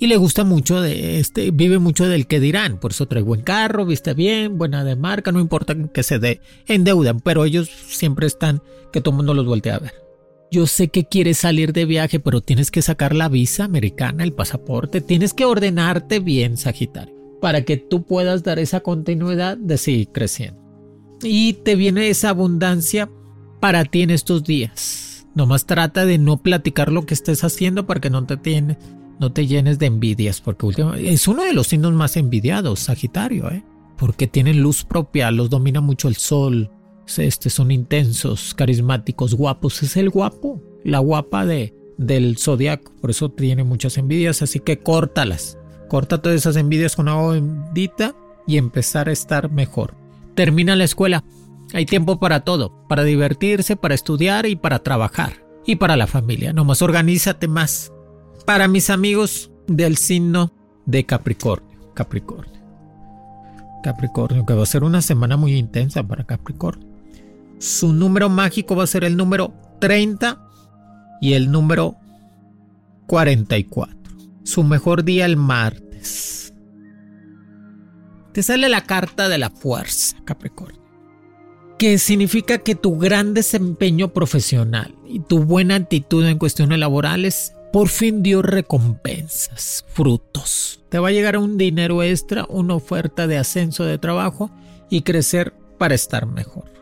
Y 0.00 0.06
le 0.06 0.16
gusta 0.16 0.44
mucho 0.44 0.80
de 0.80 1.20
este, 1.20 1.50
vive 1.50 1.78
mucho 1.78 2.08
del 2.08 2.26
que 2.26 2.40
dirán. 2.40 2.80
Por 2.80 2.90
eso 2.90 3.06
trae 3.06 3.22
buen 3.22 3.42
carro, 3.42 3.84
viste 3.84 4.14
bien, 4.14 4.58
buena 4.58 4.82
de 4.82 4.96
marca, 4.96 5.30
no 5.30 5.40
importa 5.40 5.76
que 5.92 6.02
se 6.02 6.18
dé, 6.18 6.40
endeudan, 6.66 7.20
pero 7.20 7.44
ellos 7.44 7.68
siempre 7.68 8.26
están 8.26 8.62
que 8.92 9.00
todo 9.00 9.12
el 9.12 9.18
mundo 9.18 9.34
los 9.34 9.46
voltea 9.46 9.76
a 9.76 9.78
ver. 9.78 9.92
Yo 10.50 10.66
sé 10.66 10.88
que 10.88 11.04
quieres 11.04 11.38
salir 11.38 11.72
de 11.72 11.84
viaje, 11.84 12.18
pero 12.18 12.40
tienes 12.40 12.72
que 12.72 12.82
sacar 12.82 13.14
la 13.14 13.28
visa 13.28 13.64
americana, 13.64 14.24
el 14.24 14.32
pasaporte, 14.32 15.00
tienes 15.00 15.32
que 15.32 15.44
ordenarte 15.44 16.18
bien, 16.18 16.56
Sagitario, 16.56 17.14
para 17.40 17.64
que 17.64 17.76
tú 17.76 18.02
puedas 18.02 18.42
dar 18.42 18.58
esa 18.58 18.80
continuidad 18.80 19.56
de 19.56 19.78
seguir 19.78 20.08
creciendo. 20.08 20.60
Y 21.22 21.52
te 21.52 21.76
viene 21.76 22.08
esa 22.08 22.30
abundancia 22.30 23.08
para 23.60 23.84
ti 23.84 24.02
en 24.02 24.10
estos 24.10 24.42
días. 24.42 25.26
Nomás 25.36 25.66
trata 25.66 26.04
de 26.04 26.18
no 26.18 26.42
platicar 26.42 26.90
lo 26.90 27.06
que 27.06 27.14
estés 27.14 27.44
haciendo 27.44 27.86
para 27.86 28.00
que 28.00 28.10
no 28.10 28.26
te, 28.26 28.76
no 29.20 29.32
te 29.32 29.46
llenes 29.46 29.78
de 29.78 29.86
envidias, 29.86 30.40
porque 30.40 30.66
es 30.98 31.28
uno 31.28 31.44
de 31.44 31.52
los 31.52 31.68
signos 31.68 31.92
más 31.92 32.16
envidiados, 32.16 32.80
Sagitario, 32.80 33.50
¿eh? 33.52 33.62
porque 33.96 34.26
tienen 34.26 34.62
luz 34.62 34.82
propia, 34.82 35.30
los 35.30 35.50
domina 35.50 35.80
mucho 35.80 36.08
el 36.08 36.16
sol, 36.16 36.70
este, 37.18 37.50
son 37.50 37.70
intensos, 37.70 38.54
carismáticos, 38.54 39.34
guapos. 39.34 39.82
Es 39.82 39.96
el 39.96 40.10
guapo, 40.10 40.62
la 40.84 40.98
guapa 40.98 41.46
de, 41.46 41.74
del 41.98 42.36
zodiaco. 42.38 42.92
Por 43.00 43.10
eso 43.10 43.30
tiene 43.30 43.64
muchas 43.64 43.98
envidias. 43.98 44.42
Así 44.42 44.60
que 44.60 44.78
córtalas. 44.78 45.58
Corta 45.88 46.22
todas 46.22 46.36
esas 46.36 46.56
envidias 46.56 46.96
con 46.96 47.08
agua 47.08 47.32
bendita 47.32 48.14
y 48.46 48.56
empezar 48.56 49.08
a 49.08 49.12
estar 49.12 49.50
mejor. 49.50 49.94
Termina 50.34 50.76
la 50.76 50.84
escuela. 50.84 51.24
Hay 51.72 51.86
tiempo 51.86 52.18
para 52.18 52.40
todo, 52.40 52.86
para 52.88 53.04
divertirse, 53.04 53.76
para 53.76 53.94
estudiar 53.94 54.46
y 54.46 54.56
para 54.56 54.80
trabajar. 54.80 55.44
Y 55.66 55.76
para 55.76 55.96
la 55.96 56.06
familia. 56.06 56.52
Nomás 56.52 56.82
organízate 56.82 57.48
más. 57.48 57.92
Para 58.46 58.66
mis 58.66 58.90
amigos 58.90 59.50
del 59.66 59.96
signo 59.96 60.52
de 60.86 61.04
Capricornio. 61.06 61.92
Capricornio. 61.94 62.60
Capricornio, 63.82 64.44
que 64.44 64.54
va 64.54 64.62
a 64.62 64.66
ser 64.66 64.84
una 64.84 65.02
semana 65.02 65.36
muy 65.36 65.54
intensa 65.54 66.02
para 66.02 66.24
Capricornio. 66.24 66.89
Su 67.60 67.92
número 67.92 68.30
mágico 68.30 68.74
va 68.74 68.84
a 68.84 68.86
ser 68.86 69.04
el 69.04 69.18
número 69.18 69.52
30 69.80 70.40
y 71.20 71.34
el 71.34 71.50
número 71.52 71.96
44. 73.06 74.00
Su 74.44 74.64
mejor 74.64 75.04
día 75.04 75.26
el 75.26 75.36
martes. 75.36 76.54
Te 78.32 78.42
sale 78.42 78.70
la 78.70 78.84
carta 78.84 79.28
de 79.28 79.36
la 79.36 79.50
fuerza, 79.50 80.16
Capricornio. 80.24 80.80
Que 81.78 81.98
significa 81.98 82.58
que 82.58 82.74
tu 82.74 82.98
gran 82.98 83.34
desempeño 83.34 84.14
profesional 84.14 84.94
y 85.06 85.20
tu 85.20 85.44
buena 85.44 85.74
actitud 85.74 86.24
en 86.24 86.38
cuestiones 86.38 86.78
laborales 86.78 87.52
por 87.74 87.88
fin 87.88 88.22
dio 88.22 88.40
recompensas, 88.40 89.84
frutos. 89.88 90.82
Te 90.88 90.98
va 90.98 91.08
a 91.08 91.12
llegar 91.12 91.36
un 91.36 91.58
dinero 91.58 92.02
extra, 92.02 92.46
una 92.48 92.74
oferta 92.74 93.26
de 93.26 93.36
ascenso 93.36 93.84
de 93.84 93.98
trabajo 93.98 94.50
y 94.88 95.02
crecer 95.02 95.52
para 95.76 95.94
estar 95.94 96.24
mejor. 96.24 96.79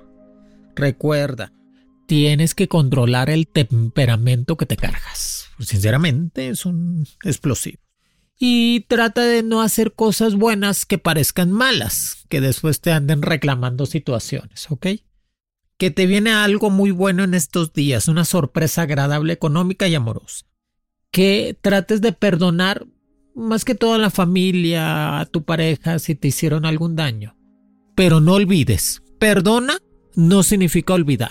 Recuerda, 0.79 1.53
tienes 2.07 2.55
que 2.55 2.69
controlar 2.69 3.31
el 3.31 3.49
temperamento 3.49 4.57
que 4.57 4.65
te 4.65 4.77
cargas. 4.77 5.49
Sinceramente, 5.59 6.49
es 6.49 6.65
un 6.65 7.05
explosivo. 7.25 7.83
Y 8.39 8.87
trata 8.89 9.23
de 9.23 9.43
no 9.43 9.61
hacer 9.61 9.95
cosas 9.95 10.37
buenas 10.37 10.87
que 10.87 10.99
parezcan 10.99 11.51
malas, 11.51 12.25
que 12.29 12.41
después 12.41 12.81
te 12.81 12.93
anden 12.93 13.23
reclamando 13.23 13.87
situaciones, 13.87 14.71
¿ok? 14.71 14.87
Que 15.77 15.91
te 15.91 16.07
viene 16.07 16.31
algo 16.31 16.71
muy 16.71 16.93
bueno 16.93 17.25
en 17.25 17.35
estos 17.35 17.73
días, 17.73 18.07
una 18.07 18.25
sorpresa 18.25 18.83
agradable, 18.83 19.33
económica 19.33 19.89
y 19.89 19.97
amorosa. 19.97 20.47
Que 21.11 21.59
trates 21.61 22.01
de 22.01 22.13
perdonar 22.13 22.87
más 23.35 23.65
que 23.65 23.75
toda 23.75 23.99
la 23.99 24.11
familia, 24.11 25.19
a 25.19 25.27
tu 25.27 25.43
pareja, 25.43 25.99
si 25.99 26.15
te 26.15 26.29
hicieron 26.29 26.65
algún 26.65 26.95
daño. 26.95 27.37
Pero 27.97 28.21
no 28.21 28.35
olvides, 28.35 29.03
perdona 29.19 29.81
no 30.19 30.43
significa 30.43 30.95
olvidar. 30.95 31.31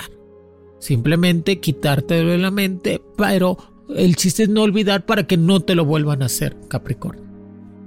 Simplemente 0.79 1.59
quitarte 1.59 2.23
de 2.23 2.37
la 2.37 2.51
mente, 2.51 3.01
pero 3.17 3.57
el 3.93 4.15
chiste 4.15 4.43
es 4.43 4.49
no 4.49 4.61
olvidar 4.61 5.05
para 5.05 5.27
que 5.27 5.35
no 5.35 5.59
te 5.59 5.75
lo 5.75 5.83
vuelvan 5.83 6.21
a 6.21 6.27
hacer, 6.27 6.55
Capricornio. 6.69 7.27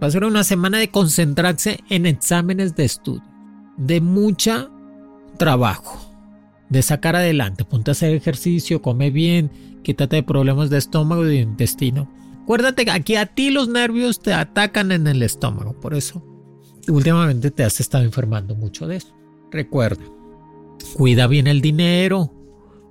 Va 0.02 0.26
una 0.26 0.44
semana 0.44 0.78
de 0.78 0.90
concentrarse 0.90 1.80
en 1.88 2.04
exámenes 2.04 2.76
de 2.76 2.84
estudio, 2.84 3.24
de 3.78 4.02
mucha 4.02 4.70
trabajo, 5.38 6.14
de 6.68 6.82
sacar 6.82 7.16
adelante. 7.16 7.64
Ponte 7.64 7.90
a 7.90 7.92
hacer 7.92 8.14
ejercicio, 8.14 8.82
come 8.82 9.10
bien, 9.10 9.50
quítate 9.82 10.16
de 10.16 10.22
problemas 10.22 10.68
de 10.68 10.78
estómago 10.78 11.24
y 11.24 11.28
de 11.28 11.40
intestino. 11.40 12.12
Acuérdate 12.42 12.84
que 12.84 12.90
aquí 12.90 13.16
a 13.16 13.24
ti 13.24 13.50
los 13.50 13.68
nervios 13.68 14.20
te 14.20 14.34
atacan 14.34 14.92
en 14.92 15.06
el 15.06 15.22
estómago, 15.22 15.80
por 15.80 15.94
eso 15.94 16.22
últimamente 16.88 17.50
te 17.50 17.64
has 17.64 17.80
estado 17.80 18.04
enfermando 18.04 18.54
mucho 18.54 18.86
de 18.86 18.96
eso. 18.96 19.14
Recuerda, 19.50 20.04
Cuida 20.94 21.26
bien 21.26 21.46
el 21.46 21.60
dinero, 21.60 22.32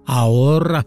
ahorra, 0.06 0.86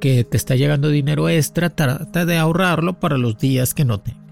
que 0.00 0.24
te 0.24 0.36
está 0.36 0.56
llegando 0.56 0.88
dinero 0.88 1.28
extra, 1.28 1.70
trata 1.70 2.24
de 2.24 2.36
ahorrarlo 2.36 3.00
para 3.00 3.18
los 3.18 3.38
días 3.38 3.74
que 3.74 3.84
no 3.84 4.00
tengas. 4.00 4.22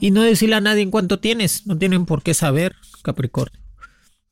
Y 0.00 0.10
no 0.12 0.22
decirle 0.22 0.56
a 0.56 0.60
nadie 0.60 0.82
en 0.82 0.90
cuánto 0.90 1.20
tienes, 1.20 1.66
no 1.66 1.76
tienen 1.76 2.06
por 2.06 2.22
qué 2.22 2.32
saber, 2.32 2.76
Capricornio. 3.02 3.60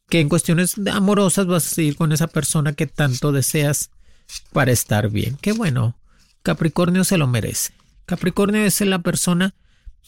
Que 0.09 0.21
en 0.21 0.31
cuestiones 0.31 0.77
amorosas 0.91 1.47
vas 1.47 1.67
a 1.67 1.75
seguir 1.75 1.97
con 1.97 2.13
esa 2.13 2.29
persona 2.29 2.73
que 2.73 2.87
tanto 2.87 3.33
deseas 3.33 3.91
para 4.53 4.73
estar 4.73 5.11
bien. 5.11 5.37
Qué 5.41 5.53
bueno, 5.53 5.99
Capricornio 6.43 7.05
se 7.05 7.19
lo 7.19 7.27
merece. 7.27 7.75
Capricornio 8.07 8.63
es 8.63 8.81
la 8.81 9.01
persona 9.01 9.55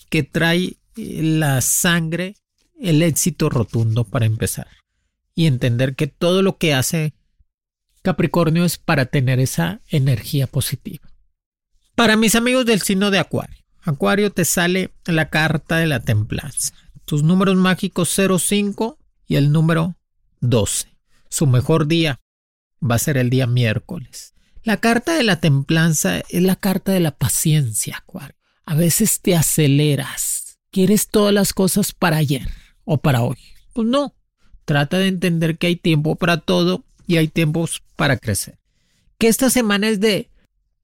que 0.08 0.22
trae 0.22 0.78
la 0.96 1.60
sangre, 1.60 2.36
el 2.80 3.02
éxito 3.02 3.50
rotundo 3.50 4.04
para 4.04 4.24
empezar 4.24 4.66
y 5.35 5.47
entender 5.47 5.95
que 5.95 6.07
todo 6.07 6.43
lo 6.43 6.59
que 6.59 6.75
hace 6.75 7.14
Capricornio 8.03 8.64
es 8.64 8.79
para 8.79 9.07
tener 9.07 9.40
esa 9.40 9.81
energía 9.88 10.47
positiva. 10.47 11.11
Para 11.95 12.16
mis 12.16 12.35
amigos 12.35 12.64
del 12.64 12.81
signo 12.81 13.11
de 13.11 13.19
Acuario, 13.19 13.62
Acuario 13.83 14.31
te 14.31 14.45
sale 14.45 14.93
la 15.05 15.29
carta 15.29 15.77
de 15.77 15.87
la 15.87 16.01
templanza. 16.01 16.75
Tus 17.05 17.23
números 17.23 17.57
mágicos 17.57 18.14
05 18.14 18.99
y 19.27 19.37
el 19.37 19.53
número 19.53 19.97
12. 20.40 20.88
Su 21.29 21.47
mejor 21.47 21.87
día 21.87 22.21
va 22.83 22.95
a 22.95 22.99
ser 22.99 23.16
el 23.16 23.31
día 23.31 23.47
miércoles. 23.47 24.35
La 24.62 24.79
carta 24.79 25.14
de 25.14 25.23
la 25.23 25.40
templanza 25.40 26.21
es 26.29 26.43
la 26.43 26.57
carta 26.57 26.93
de 26.93 27.01
la 27.01 27.16
paciencia, 27.16 27.99
Acuario. 27.99 28.37
A 28.64 28.75
veces 28.75 29.21
te 29.21 29.35
aceleras. 29.35 30.59
Quieres 30.71 31.09
todas 31.09 31.35
las 31.35 31.53
cosas 31.53 31.93
para 31.93 32.19
ayer 32.19 32.49
o 32.85 32.99
para 32.99 33.23
hoy. 33.23 33.38
Pues 33.73 33.87
no, 33.87 34.14
Trata 34.70 34.98
de 34.98 35.09
entender 35.09 35.59
que 35.59 35.66
hay 35.66 35.74
tiempo 35.74 36.14
para 36.14 36.37
todo 36.37 36.85
y 37.04 37.16
hay 37.16 37.26
tiempos 37.26 37.83
para 37.96 38.16
crecer. 38.18 38.56
Que 39.18 39.26
esta 39.26 39.50
semana 39.50 39.88
es 39.88 39.98
de, 39.98 40.30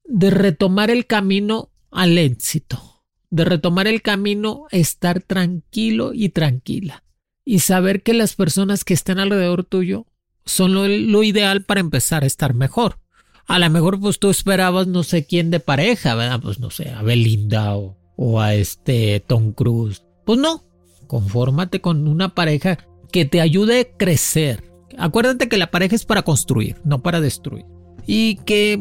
de 0.03 0.29
retomar 0.29 0.89
el 0.89 1.05
camino 1.05 1.69
al 1.89 2.17
éxito, 2.17 3.01
de 3.29 3.45
retomar 3.45 3.87
el 3.87 4.01
camino 4.01 4.65
a 4.73 4.75
estar 4.75 5.21
tranquilo 5.21 6.11
y 6.13 6.27
tranquila 6.27 7.05
y 7.45 7.59
saber 7.59 8.03
que 8.03 8.13
las 8.13 8.35
personas 8.35 8.83
que 8.83 8.93
están 8.93 9.19
alrededor 9.19 9.63
tuyo 9.63 10.05
son 10.43 10.73
lo, 10.73 11.23
ideal 11.23 11.63
para 11.63 11.79
empezar 11.79 12.25
a 12.25 12.27
estar 12.27 12.53
mejor. 12.53 12.99
A 13.45 13.57
lo 13.57 13.69
mejor 13.69 14.01
pues 14.01 14.19
tú 14.19 14.29
esperabas 14.29 14.87
no 14.87 15.03
sé 15.03 15.25
quién 15.25 15.49
de 15.49 15.61
pareja, 15.61 16.13
¿verdad? 16.13 16.41
Pues 16.41 16.59
no 16.59 16.71
sé, 16.71 16.89
a 16.89 17.03
Belinda 17.03 17.77
o, 17.77 17.97
o 18.17 18.41
a 18.41 18.53
este 18.53 19.21
Tom 19.21 19.53
Cruise. 19.53 20.03
Pues 20.25 20.37
no, 20.39 20.65
confórmate 21.07 21.79
con 21.79 22.09
una 22.09 22.35
pareja 22.35 22.79
que 23.11 23.25
te 23.25 23.41
ayude 23.41 23.79
a 23.79 23.97
crecer. 23.97 24.63
Acuérdate 24.97 25.49
que 25.49 25.57
la 25.57 25.71
pareja 25.71 25.95
es 25.95 26.05
para 26.05 26.23
construir, 26.23 26.77
no 26.83 27.01
para 27.01 27.21
destruir. 27.21 27.65
Y 28.05 28.37
que 28.37 28.79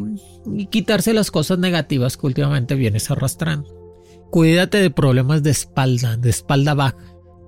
quitarse 0.71 1.13
las 1.13 1.31
cosas 1.31 1.59
negativas 1.59 2.17
que 2.17 2.27
últimamente 2.27 2.75
vienes 2.75 3.11
arrastrando. 3.11 3.69
Cuídate 4.31 4.79
de 4.79 4.91
problemas 4.91 5.43
de 5.43 5.51
espalda, 5.51 6.17
de 6.17 6.31
espalda 6.31 6.75
baja. 6.75 6.97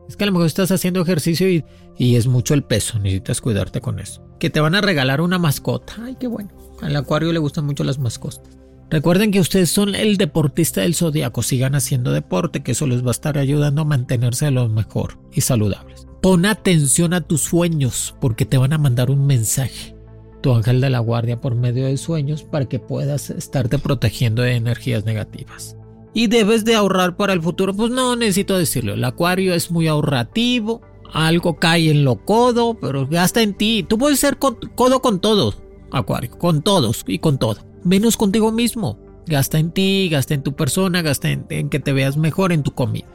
Es 0.08 0.16
que 0.16 0.24
a 0.24 0.26
lo 0.26 0.32
mejor 0.32 0.46
estás 0.46 0.70
haciendo 0.70 1.02
ejercicio 1.02 1.50
y, 1.50 1.64
y 1.98 2.16
es 2.16 2.26
mucho 2.26 2.54
el 2.54 2.64
peso, 2.64 2.98
necesitas 2.98 3.40
cuidarte 3.40 3.80
con 3.80 3.98
eso. 3.98 4.24
Que 4.40 4.50
te 4.50 4.60
van 4.60 4.74
a 4.74 4.80
regalar 4.80 5.20
una 5.20 5.38
mascota. 5.38 5.94
Ay, 6.02 6.16
qué 6.18 6.26
bueno. 6.26 6.50
Al 6.80 6.96
acuario 6.96 7.32
le 7.32 7.38
gustan 7.38 7.66
mucho 7.66 7.84
las 7.84 7.98
mascotas. 7.98 8.42
Recuerden 8.90 9.30
que 9.32 9.40
ustedes 9.40 9.70
son 9.70 9.94
el 9.94 10.16
deportista 10.16 10.80
del 10.80 10.94
zodiaco. 10.94 11.42
Sigan 11.42 11.74
haciendo 11.74 12.12
deporte, 12.12 12.62
que 12.62 12.72
eso 12.72 12.86
les 12.86 13.04
va 13.04 13.08
a 13.08 13.10
estar 13.10 13.36
ayudando 13.36 13.82
a 13.82 13.84
mantenerse 13.84 14.46
de 14.46 14.52
lo 14.52 14.68
mejor 14.68 15.18
y 15.32 15.42
saludables. 15.42 16.07
Pon 16.20 16.46
atención 16.46 17.14
a 17.14 17.20
tus 17.20 17.42
sueños 17.42 18.14
porque 18.20 18.44
te 18.44 18.58
van 18.58 18.72
a 18.72 18.78
mandar 18.78 19.10
un 19.10 19.26
mensaje, 19.26 19.94
tu 20.42 20.52
ángel 20.52 20.80
de 20.80 20.90
la 20.90 20.98
guardia 20.98 21.40
por 21.40 21.54
medio 21.54 21.86
de 21.86 21.96
sueños 21.96 22.42
para 22.42 22.64
que 22.66 22.80
puedas 22.80 23.30
estarte 23.30 23.78
protegiendo 23.78 24.42
de 24.42 24.56
energías 24.56 25.04
negativas. 25.04 25.76
y 26.14 26.26
debes 26.26 26.64
de 26.64 26.74
ahorrar 26.74 27.16
para 27.16 27.32
el 27.32 27.42
futuro. 27.42 27.72
Pues 27.74 27.90
no 27.92 28.16
necesito 28.16 28.58
decirlo, 28.58 28.94
el 28.94 29.04
acuario 29.04 29.54
es 29.54 29.70
muy 29.70 29.86
ahorrativo, 29.86 30.80
algo 31.12 31.56
cae 31.58 31.90
en 31.90 32.04
lo 32.04 32.24
codo, 32.24 32.74
pero 32.74 33.06
gasta 33.06 33.42
en 33.42 33.54
ti. 33.54 33.86
Tú 33.88 33.98
puedes 33.98 34.18
ser 34.18 34.38
codo 34.38 35.00
con 35.00 35.20
todos, 35.20 35.58
acuario, 35.92 36.36
con 36.36 36.62
todos 36.62 37.04
y 37.06 37.20
con 37.20 37.38
todo, 37.38 37.58
menos 37.84 38.16
contigo 38.16 38.50
mismo. 38.50 38.98
Gasta 39.26 39.58
en 39.58 39.70
ti, 39.70 40.08
gasta 40.10 40.34
en 40.34 40.42
tu 40.42 40.56
persona, 40.56 41.02
gasta 41.02 41.30
en, 41.30 41.68
que 41.68 41.78
te 41.78 41.92
veas 41.92 42.16
mejor 42.16 42.50
en 42.50 42.62
tu 42.62 42.72
comida. 42.72 43.06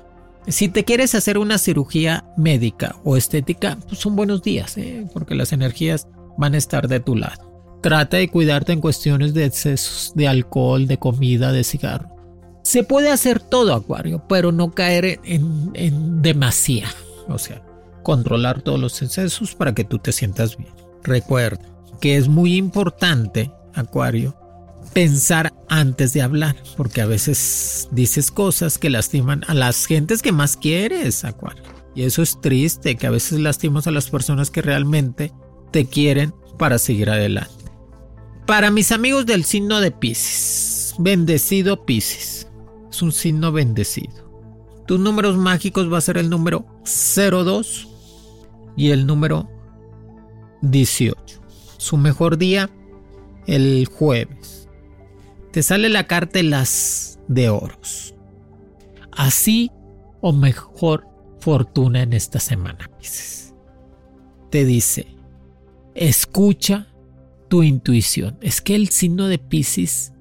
Si 0.47 0.67
te 0.67 0.84
quieres 0.84 1.15
hacer 1.15 1.38
una 1.38 1.58
cirugía 1.58 2.25
médica 2.36 2.95
o 3.03 3.15
estética, 3.15 3.77
pues 3.88 3.99
son 3.99 4.15
buenos 4.15 4.41
días, 4.41 4.77
¿eh? 4.77 5.08
porque 5.13 5.36
las 5.36 5.53
energías 5.53 6.08
van 6.38 6.53
a 6.53 6.58
estar 6.58 6.88
de 6.88 6.99
tu 6.99 7.15
lado. 7.15 7.79
Trata 7.82 8.17
de 8.17 8.29
cuidarte 8.29 8.73
en 8.73 8.82
cuestiones 8.82 9.34
de 9.34 9.45
excesos 9.45 10.12
de 10.15 10.27
alcohol, 10.27 10.88
de 10.88 10.97
comida, 10.97 11.51
de 11.51 11.63
cigarro. 11.63 12.10
Se 12.63 12.84
puede 12.84 13.10
hacer 13.10 13.39
todo, 13.39 13.73
Acuario, 13.73 14.23
pero 14.27 14.51
no 14.51 14.71
caer 14.71 15.19
en, 15.23 15.71
en 15.73 16.21
demasía. 16.21 16.88
O 17.27 17.38
sea, 17.38 17.62
controlar 18.03 18.62
todos 18.62 18.79
los 18.79 19.01
excesos 19.01 19.56
para 19.56 19.73
que 19.73 19.84
tú 19.84 19.99
te 19.99 20.12
sientas 20.12 20.58
bien. 20.58 20.71
Recuerda 21.03 21.65
que 21.99 22.17
es 22.17 22.27
muy 22.27 22.56
importante, 22.56 23.51
Acuario, 23.73 24.36
pensar 24.93 25.54
antes 25.69 26.13
de 26.13 26.22
hablar, 26.22 26.56
porque 26.78 27.02
a 27.02 27.06
veces 27.06 27.88
dices 27.91 28.32
cosas 28.32 28.78
que 28.78 28.89
lastiman 28.89 29.43
a 29.48 29.54
las 29.54 29.86
gentes 29.86 30.22
que 30.22 30.32
más 30.32 30.58
quieres, 30.58 31.26
Acuario. 31.26 31.63
Y 31.96 32.04
eso 32.04 32.22
es 32.22 32.39
triste, 32.41 32.96
que 32.96 33.08
a 33.08 33.12
veces 33.12 33.39
lastimas 33.39 33.88
a 33.88 33.91
las 33.91 34.10
personas 34.10 34.50
que 34.50 34.62
realmente 34.62 35.32
te 35.72 35.86
quieren 35.86 36.34
para 36.58 36.80
seguir 36.80 37.10
adelante. 37.10 37.52
Para 38.46 38.72
mis 38.72 38.91
amigos 38.91 39.26
del 39.26 39.46
signo 39.46 39.80
de 39.80 39.91
Pisces, 39.91 40.96
bendecido 41.00 41.86
Pisces, 41.86 42.48
es 42.89 43.02
un 43.02 43.12
signo 43.12 43.52
bendecido. 43.52 44.24
Tus 44.86 45.00
números 45.00 45.38
mágicos 45.38 45.91
va 45.91 45.98
a 45.98 46.02
ser 46.02 46.17
el 46.17 46.30
número 46.30 46.65
02 46.84 47.88
y 48.76 48.91
el 48.91 49.06
número 49.06 49.50
18. 50.62 51.41
Su 51.78 51.98
mejor 51.98 52.38
día, 52.38 52.69
el 53.48 53.88
jueves. 53.88 54.62
Te 55.54 55.62
sale 55.62 55.88
la 55.89 56.08
carta 56.08 56.39
de 56.39 56.44
las 56.44 57.20
de 57.28 57.50
oros. 57.50 58.16
Así 59.12 59.70
o 60.20 60.34
mejor 60.34 61.08
fortuna 61.39 62.02
en 62.02 62.13
esta 62.13 62.39
semana, 62.39 62.89
Pisces. 62.98 63.54
Te 64.50 64.66
dice, 64.66 65.06
escucha 65.94 66.88
tu 67.50 67.62
intuición. 67.62 68.36
Es 68.42 68.62
que 68.62 68.74
el 68.74 68.89
signo 68.89 69.28
de 69.28 69.38
Pisces 69.38 70.13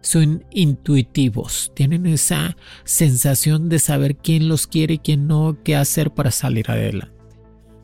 son 0.00 0.46
intuitivos, 0.50 1.72
tienen 1.74 2.06
esa 2.06 2.56
sensación 2.84 3.68
de 3.68 3.80
saber 3.80 4.16
quién 4.16 4.48
los 4.48 4.66
quiere 4.66 4.94
y 4.94 4.98
quién 4.98 5.26
no, 5.26 5.58
qué 5.62 5.76
hacer 5.76 6.10
para 6.10 6.30
salir 6.30 6.70
adelante. 6.70 7.14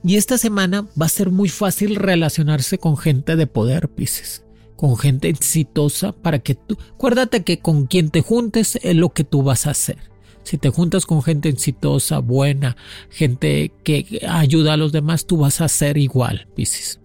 Y 0.03 0.17
esta 0.17 0.39
semana 0.39 0.89
va 0.99 1.05
a 1.05 1.11
ser 1.11 1.31
muy 1.31 1.51
fácil 1.51 1.97
relacionarse 1.97 2.79
con 2.79 2.97
gente 2.97 3.37
de 3.37 3.47
poder, 3.47 3.91
Pisces, 3.91 4.46
con 4.77 4.97
gente 4.97 5.29
exitosa 5.29 6.13
para 6.13 6.39
que 6.39 6.55
tú, 6.55 6.77
acuérdate 6.95 7.43
que 7.43 7.59
con 7.59 7.87
quien 7.87 8.11
te 8.11 8.21
juntes 8.21 8.79
es 8.83 8.95
lo 8.95 9.11
que 9.11 9.25
tú 9.25 9.43
vas 9.43 9.67
a 9.67 9.71
hacer. 9.71 9.99
Si 10.45 10.59
te 10.59 10.71
juntas 10.71 11.07
con 11.07 11.23
gente 11.23 11.49
exitosa, 11.49 12.21
buena, 12.21 12.77
gente 13.11 13.73
que 13.83 14.25
ayuda 14.29 14.75
a 14.75 14.77
los 14.77 14.93
demás, 14.93 15.27
tú 15.27 15.39
vas 15.39 15.61
a 15.61 15.69
ser 15.69 15.99
igual, 15.99 16.47
Pisces. 16.55 17.01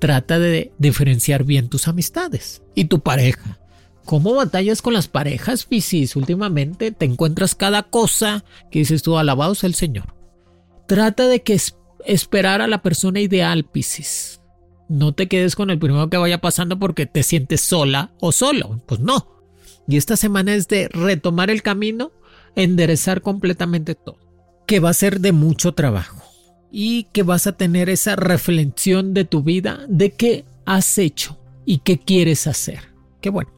Trata 0.00 0.40
de 0.40 0.72
diferenciar 0.78 1.44
bien 1.44 1.68
tus 1.68 1.86
amistades 1.86 2.60
y 2.74 2.86
tu 2.86 2.98
pareja. 2.98 3.60
¿Cómo 4.04 4.34
batallas 4.34 4.82
con 4.82 4.94
las 4.94 5.06
parejas, 5.06 5.64
Piscis? 5.64 6.16
Últimamente 6.16 6.90
te 6.90 7.04
encuentras 7.04 7.54
cada 7.54 7.84
cosa 7.84 8.44
que 8.72 8.80
dices 8.80 9.04
tú, 9.04 9.16
alabados 9.16 9.62
el 9.62 9.74
Señor. 9.74 10.16
Trata 10.88 11.28
de 11.28 11.42
que 11.42 11.56
esperar 12.04 12.62
a 12.62 12.66
la 12.66 12.82
persona 12.82 13.20
ideal, 13.20 13.64
Piscis. 13.64 14.41
No 14.92 15.14
te 15.14 15.26
quedes 15.26 15.56
con 15.56 15.70
el 15.70 15.78
primero 15.78 16.10
que 16.10 16.18
vaya 16.18 16.42
pasando 16.42 16.78
porque 16.78 17.06
te 17.06 17.22
sientes 17.22 17.62
sola 17.62 18.12
o 18.20 18.30
solo. 18.30 18.82
Pues 18.84 19.00
no. 19.00 19.26
Y 19.88 19.96
esta 19.96 20.18
semana 20.18 20.52
es 20.52 20.68
de 20.68 20.88
retomar 20.88 21.48
el 21.48 21.62
camino, 21.62 22.12
enderezar 22.56 23.22
completamente 23.22 23.94
todo. 23.94 24.18
Que 24.66 24.80
va 24.80 24.90
a 24.90 24.94
ser 24.94 25.20
de 25.20 25.32
mucho 25.32 25.72
trabajo. 25.72 26.22
Y 26.70 27.04
que 27.04 27.22
vas 27.22 27.46
a 27.46 27.56
tener 27.56 27.88
esa 27.88 28.16
reflexión 28.16 29.14
de 29.14 29.24
tu 29.24 29.42
vida 29.42 29.80
de 29.88 30.10
qué 30.10 30.44
has 30.66 30.98
hecho 30.98 31.38
y 31.64 31.78
qué 31.78 31.98
quieres 31.98 32.46
hacer. 32.46 32.92
Qué 33.22 33.30
bueno. 33.30 33.50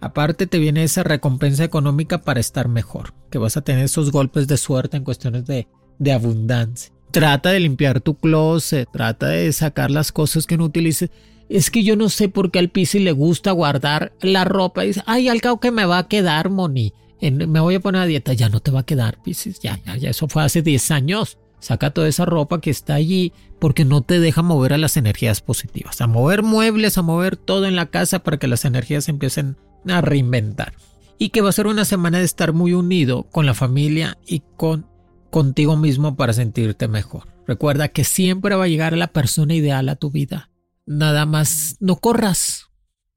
Aparte 0.00 0.46
te 0.46 0.60
viene 0.60 0.84
esa 0.84 1.02
recompensa 1.02 1.64
económica 1.64 2.18
para 2.18 2.38
estar 2.38 2.68
mejor, 2.68 3.14
que 3.32 3.38
vas 3.38 3.56
a 3.56 3.62
tener 3.62 3.86
esos 3.86 4.12
golpes 4.12 4.46
de 4.46 4.56
suerte 4.56 4.96
en 4.96 5.02
cuestiones 5.02 5.44
de, 5.44 5.66
de 5.98 6.12
abundancia. 6.12 6.92
Trata 7.10 7.50
de 7.50 7.60
limpiar 7.60 8.00
tu 8.00 8.14
closet, 8.14 8.88
trata 8.92 9.28
de 9.28 9.52
sacar 9.52 9.90
las 9.90 10.12
cosas 10.12 10.46
que 10.46 10.56
no 10.56 10.64
utilices. 10.64 11.10
Es 11.48 11.70
que 11.70 11.82
yo 11.82 11.96
no 11.96 12.10
sé 12.10 12.28
por 12.28 12.50
qué 12.50 12.58
al 12.58 12.68
Piscis 12.68 13.00
le 13.00 13.12
gusta 13.12 13.52
guardar 13.52 14.12
la 14.20 14.44
ropa 14.44 14.84
y 14.84 14.88
dice, 14.88 15.02
ay, 15.06 15.28
al 15.28 15.40
cabo 15.40 15.60
que 15.60 15.70
me 15.70 15.86
va 15.86 15.98
a 15.98 16.08
quedar, 16.08 16.50
Moni. 16.50 16.92
me 17.20 17.60
voy 17.60 17.76
a 17.76 17.80
poner 17.80 18.02
a 18.02 18.06
dieta, 18.06 18.34
ya 18.34 18.50
no 18.50 18.60
te 18.60 18.70
va 18.70 18.80
a 18.80 18.86
quedar, 18.86 19.22
Piscis. 19.22 19.60
Ya, 19.60 19.80
ya, 19.86 19.96
ya, 19.96 20.10
eso 20.10 20.28
fue 20.28 20.42
hace 20.42 20.60
10 20.60 20.90
años. 20.90 21.38
Saca 21.60 21.90
toda 21.90 22.08
esa 22.08 22.24
ropa 22.24 22.60
que 22.60 22.70
está 22.70 22.94
allí 22.94 23.32
porque 23.58 23.84
no 23.84 24.02
te 24.02 24.20
deja 24.20 24.42
mover 24.42 24.74
a 24.74 24.78
las 24.78 24.96
energías 24.96 25.40
positivas. 25.40 26.00
A 26.00 26.06
mover 26.06 26.42
muebles, 26.42 26.98
a 26.98 27.02
mover 27.02 27.36
todo 27.36 27.66
en 27.66 27.74
la 27.74 27.86
casa 27.86 28.20
para 28.20 28.38
que 28.38 28.46
las 28.46 28.64
energías 28.64 29.08
empiecen 29.08 29.56
a 29.88 30.00
reinventar. 30.00 30.74
Y 31.18 31.30
que 31.30 31.40
va 31.40 31.48
a 31.48 31.52
ser 31.52 31.66
una 31.66 31.84
semana 31.84 32.18
de 32.18 32.24
estar 32.24 32.52
muy 32.52 32.74
unido 32.74 33.24
con 33.24 33.44
la 33.46 33.54
familia 33.54 34.18
y 34.26 34.42
con 34.56 34.86
contigo 35.30 35.76
mismo 35.76 36.16
para 36.16 36.32
sentirte 36.32 36.88
mejor. 36.88 37.28
Recuerda 37.46 37.88
que 37.88 38.04
siempre 38.04 38.54
va 38.54 38.64
a 38.64 38.68
llegar 38.68 38.96
la 38.96 39.08
persona 39.08 39.54
ideal 39.54 39.88
a 39.88 39.96
tu 39.96 40.10
vida. 40.10 40.50
Nada 40.86 41.26
más 41.26 41.76
no 41.80 41.96
corras. 41.96 42.66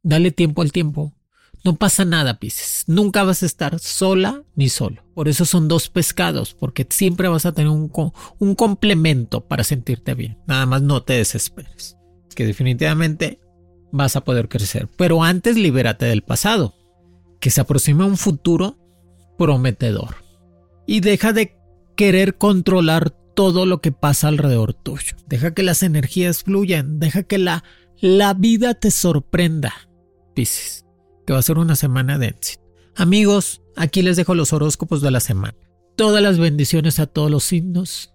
Dale 0.03 0.31
tiempo 0.31 0.61
al 0.61 0.71
tiempo. 0.71 1.13
No 1.63 1.75
pasa 1.75 2.05
nada, 2.05 2.39
Pisces. 2.39 2.85
Nunca 2.87 3.23
vas 3.23 3.43
a 3.43 3.45
estar 3.45 3.77
sola 3.79 4.43
ni 4.55 4.69
solo. 4.69 5.03
Por 5.13 5.27
eso 5.27 5.45
son 5.45 5.67
dos 5.67 5.89
pescados, 5.89 6.55
porque 6.55 6.87
siempre 6.89 7.27
vas 7.27 7.45
a 7.45 7.51
tener 7.51 7.69
un, 7.69 7.91
un 8.39 8.55
complemento 8.55 9.47
para 9.47 9.63
sentirte 9.63 10.15
bien. 10.15 10.39
Nada 10.47 10.65
más 10.65 10.81
no 10.81 11.03
te 11.03 11.13
desesperes. 11.13 11.97
Que 12.35 12.45
definitivamente 12.45 13.39
vas 13.91 14.15
a 14.15 14.23
poder 14.23 14.49
crecer. 14.49 14.89
Pero 14.97 15.23
antes 15.23 15.55
libérate 15.55 16.05
del 16.05 16.23
pasado, 16.23 16.73
que 17.39 17.51
se 17.51 17.61
aproxima 17.61 18.05
un 18.05 18.17
futuro 18.17 18.77
prometedor. 19.37 20.15
Y 20.87 21.01
deja 21.01 21.31
de 21.31 21.60
querer 21.95 22.37
controlar 22.37 23.11
todo 23.35 23.65
lo 23.65 23.81
que 23.81 23.91
pasa 23.91 24.27
alrededor 24.27 24.73
tuyo. 24.73 25.15
Deja 25.27 25.53
que 25.53 25.63
las 25.63 25.83
energías 25.83 26.43
fluyan, 26.43 26.99
deja 26.99 27.23
que 27.23 27.37
la, 27.37 27.63
la 27.99 28.33
vida 28.33 28.73
te 28.73 28.91
sorprenda. 28.91 29.73
Piscis, 30.33 30.85
que 31.25 31.33
va 31.33 31.39
a 31.39 31.43
ser 31.43 31.57
una 31.57 31.75
semana 31.75 32.17
de. 32.17 32.35
Amigos, 32.95 33.61
aquí 33.75 34.01
les 34.01 34.17
dejo 34.17 34.35
los 34.35 34.53
horóscopos 34.53 35.01
de 35.01 35.11
la 35.11 35.19
semana. 35.19 35.57
Todas 35.95 36.21
las 36.21 36.39
bendiciones 36.39 36.99
a 36.99 37.07
todos 37.07 37.31
los 37.31 37.43
signos. 37.43 38.13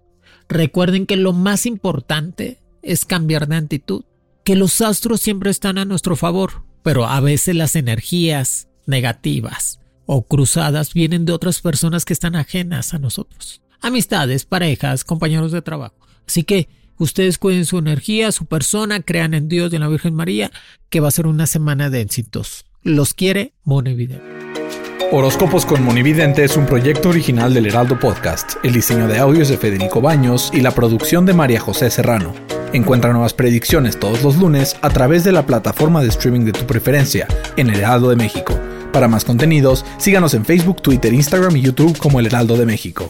Recuerden 0.49 1.05
que 1.05 1.17
lo 1.17 1.33
más 1.33 1.65
importante 1.65 2.61
es 2.81 3.05
cambiar 3.05 3.47
de 3.47 3.57
actitud 3.57 4.03
que 4.47 4.55
los 4.55 4.79
astros 4.79 5.19
siempre 5.19 5.51
están 5.51 5.77
a 5.77 5.83
nuestro 5.83 6.15
favor, 6.15 6.63
pero 6.81 7.05
a 7.05 7.19
veces 7.19 7.53
las 7.53 7.75
energías 7.75 8.69
negativas 8.85 9.81
o 10.05 10.25
cruzadas 10.25 10.93
vienen 10.93 11.25
de 11.25 11.33
otras 11.33 11.59
personas 11.59 12.05
que 12.05 12.13
están 12.13 12.37
ajenas 12.37 12.93
a 12.93 12.97
nosotros. 12.97 13.61
Amistades, 13.81 14.45
parejas, 14.45 15.03
compañeros 15.03 15.51
de 15.51 15.61
trabajo. 15.61 15.95
Así 16.27 16.43
que 16.43 16.67
ustedes 16.97 17.37
cuiden 17.37 17.65
su 17.65 17.77
energía, 17.77 18.31
su 18.31 18.45
persona, 18.45 19.01
crean 19.01 19.33
en 19.33 19.47
Dios 19.47 19.71
y 19.71 19.75
en 19.75 19.81
la 19.81 19.87
Virgen 19.87 20.13
María, 20.13 20.51
que 20.89 20.99
va 20.99 21.07
a 21.07 21.11
ser 21.11 21.27
una 21.27 21.47
semana 21.47 21.89
de 21.89 22.01
éxitos. 22.01 22.65
Los 22.83 23.13
quiere 23.13 23.53
Monividente. 23.63 24.37
Horóscopos 25.09 25.65
con 25.65 25.83
Monividente 25.83 26.43
es 26.43 26.57
un 26.57 26.65
proyecto 26.65 27.09
original 27.09 27.53
del 27.53 27.67
Heraldo 27.67 27.97
Podcast. 27.97 28.55
El 28.63 28.73
diseño 28.73 29.07
de 29.07 29.19
audios 29.19 29.47
de 29.47 29.57
Federico 29.57 30.01
Baños 30.01 30.51
y 30.53 30.59
la 30.59 30.71
producción 30.71 31.25
de 31.25 31.33
María 31.33 31.61
José 31.61 31.89
Serrano. 31.89 32.33
Encuentra 32.73 33.13
nuevas 33.13 33.33
predicciones 33.33 33.97
todos 33.97 34.21
los 34.21 34.35
lunes 34.35 34.75
a 34.81 34.89
través 34.89 35.23
de 35.23 35.31
la 35.31 35.45
plataforma 35.45 36.01
de 36.01 36.09
streaming 36.09 36.41
de 36.41 36.51
tu 36.51 36.65
preferencia 36.65 37.25
en 37.55 37.69
El 37.69 37.79
Heraldo 37.79 38.09
de 38.09 38.17
México. 38.17 38.59
Para 38.91 39.07
más 39.07 39.23
contenidos, 39.23 39.85
síganos 39.97 40.33
en 40.33 40.43
Facebook, 40.43 40.81
Twitter, 40.81 41.13
Instagram 41.13 41.55
y 41.55 41.61
YouTube 41.61 41.97
como 41.97 42.19
El 42.19 42.25
Heraldo 42.25 42.57
de 42.57 42.65
México. 42.65 43.09